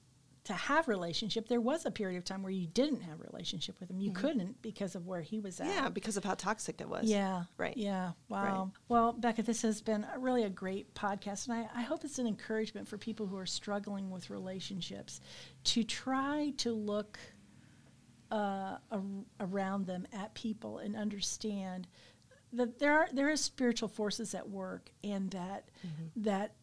to 0.48 0.54
have 0.54 0.88
relationship. 0.88 1.50
There 1.50 1.60
was 1.60 1.86
a 1.86 1.92
period 1.92 2.18
of 2.18 2.24
time 2.24 2.42
where 2.42 2.54
you 2.54 2.68
didn't 2.68 3.02
have 3.02 3.20
relationship 3.20 3.78
with 3.82 3.90
him. 3.90 4.00
You 4.00 4.14
couldn't 4.14 4.62
because 4.62 4.96
of 4.96 5.06
where 5.06 5.22
he 5.22 5.42
was 5.42 5.60
at. 5.60 5.68
Mm-hmm. 5.68 5.78
Yeah, 5.78 5.90
because 5.90 6.16
of 6.16 6.24
how 6.24 6.36
toxic 6.36 6.80
it 6.80 6.88
was. 6.88 7.04
Yeah. 7.04 7.44
Right. 7.58 7.76
Yeah. 7.76 8.14
Wow. 8.30 8.72
Well, 8.88 9.12
Becca, 9.12 9.44
this 9.44 9.62
has 9.64 9.82
been 9.82 10.06
a, 10.16 10.18
really 10.18 10.44
a 10.44 10.50
great 10.50 10.94
podcast. 10.94 11.50
And 11.50 11.58
I, 11.58 11.68
I 11.76 11.82
hope 11.82 12.06
it's 12.06 12.18
an 12.18 12.28
encouragement 12.28 12.88
for 12.88 12.98
people 12.98 13.28
who 13.28 13.38
are 13.38 13.46
struggling 13.46 14.10
with 14.10 14.30
relationships 14.30 15.20
to 15.66 15.84
try 15.84 16.54
to 16.58 16.72
look 16.72 17.20
uh, 18.32 18.78
ar- 18.90 19.02
around 19.42 19.86
them 19.86 20.08
at 20.14 20.34
people 20.34 20.78
and 20.78 20.96
understand 20.96 21.88
that 22.54 22.80
there 22.80 22.94
are 22.94 23.10
there 23.12 23.30
is 23.30 23.42
spiritual 23.42 23.90
forces 23.90 24.34
at 24.34 24.50
work 24.50 24.90
and 25.04 25.32
that 25.32 25.70
that 26.16 26.54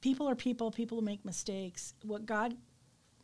people 0.00 0.28
are 0.28 0.34
people 0.34 0.72
people 0.72 1.00
make 1.00 1.24
mistakes 1.24 1.94
what 2.02 2.26
god 2.26 2.56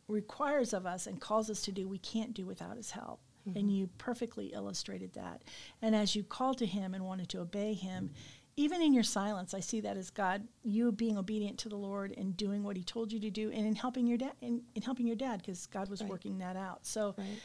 requires 0.09 0.73
of 0.73 0.87
us 0.87 1.07
and 1.07 1.21
calls 1.21 1.49
us 1.51 1.63
to 1.63 1.73
do, 1.73 1.87
we 1.87 1.99
can't 1.99 2.35
do 2.35 2.47
without 2.47 2.77
his 2.77 2.91
help. 2.93 3.21
And 3.55 3.75
you 3.75 3.89
perfectly 3.97 4.49
illustrated 4.49 5.15
that. 5.15 5.43
And 5.81 5.97
as 5.97 6.15
you 6.15 6.23
called 6.23 6.59
to 6.59 6.67
him 6.67 6.93
and 6.93 7.07
wanted 7.07 7.31
to 7.31 7.41
obey 7.41 7.73
him, 7.73 8.11
even 8.59 8.83
in 8.83 8.93
your 8.93 9.05
silence, 9.05 9.55
I 9.55 9.61
see 9.61 9.81
that 9.81 9.97
as 9.97 10.11
God, 10.11 10.47
you 10.65 10.93
being 10.93 11.17
obedient 11.17 11.57
to 11.61 11.71
the 11.71 11.77
Lord 11.77 12.13
and 12.19 12.37
doing 12.37 12.63
what 12.63 12.77
he 12.77 12.83
told 12.83 13.11
you 13.11 13.19
to 13.21 13.31
do 13.31 13.51
and 13.51 13.67
in 13.67 13.75
helping 13.75 14.07
your 14.07 14.19
dad 14.19 14.33
in, 14.43 14.61
in 14.75 14.83
helping 14.83 15.07
your 15.07 15.17
dad 15.17 15.39
because 15.41 15.65
God 15.67 15.89
was 15.89 16.03
Right. 16.03 16.11
working 16.11 16.37
that 16.41 16.57
out. 16.57 16.85
So 16.85 17.15
Right. 17.17 17.39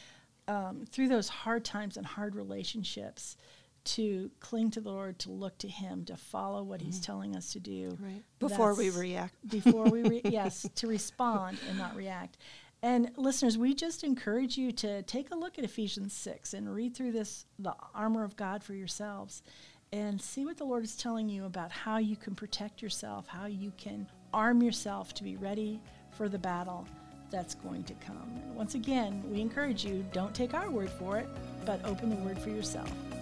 um, 0.49 0.85
through 0.91 1.07
those 1.07 1.29
hard 1.29 1.63
times 1.63 1.95
and 1.95 2.05
hard 2.05 2.35
relationships, 2.35 3.37
to 3.85 4.31
cling 4.39 4.71
to 4.71 4.81
the 4.81 4.89
Lord, 4.89 5.19
to 5.19 5.31
look 5.31 5.57
to 5.59 5.67
Him, 5.67 6.05
to 6.05 6.15
follow 6.15 6.63
what 6.63 6.81
He's 6.81 6.99
mm. 6.99 7.05
telling 7.05 7.35
us 7.35 7.53
to 7.53 7.59
do. 7.59 7.97
Right. 7.99 8.23
Before 8.39 8.73
we 8.75 8.89
react. 8.89 9.33
Before 9.47 9.85
we, 9.85 10.03
re- 10.03 10.21
yes, 10.25 10.67
to 10.75 10.87
respond 10.87 11.57
and 11.69 11.77
not 11.77 11.95
react. 11.95 12.37
And 12.81 13.11
listeners, 13.15 13.57
we 13.57 13.73
just 13.73 14.03
encourage 14.03 14.57
you 14.57 14.73
to 14.73 15.03
take 15.03 15.31
a 15.31 15.35
look 15.35 15.57
at 15.57 15.63
Ephesians 15.63 16.13
6 16.13 16.53
and 16.53 16.73
read 16.73 16.93
through 16.93 17.13
this, 17.13 17.45
the 17.57 17.73
armor 17.95 18.25
of 18.25 18.35
God 18.35 18.61
for 18.61 18.73
yourselves, 18.73 19.41
and 19.93 20.21
see 20.21 20.43
what 20.43 20.57
the 20.57 20.65
Lord 20.65 20.83
is 20.83 20.97
telling 20.97 21.29
you 21.29 21.45
about 21.45 21.71
how 21.71 21.97
you 21.97 22.17
can 22.17 22.35
protect 22.35 22.81
yourself, 22.81 23.27
how 23.27 23.45
you 23.45 23.71
can 23.77 24.05
arm 24.33 24.61
yourself 24.61 25.13
to 25.13 25.23
be 25.23 25.37
ready 25.37 25.79
for 26.11 26.27
the 26.27 26.37
battle 26.37 26.85
that's 27.31 27.55
going 27.55 27.83
to 27.85 27.93
come. 27.95 28.41
And 28.43 28.55
once 28.55 28.75
again, 28.75 29.23
we 29.31 29.39
encourage 29.39 29.85
you 29.85 30.05
don't 30.11 30.33
take 30.35 30.53
our 30.53 30.69
word 30.69 30.89
for 30.89 31.17
it, 31.17 31.27
but 31.65 31.83
open 31.85 32.09
the 32.09 32.17
word 32.17 32.37
for 32.37 32.49
yourself. 32.49 32.91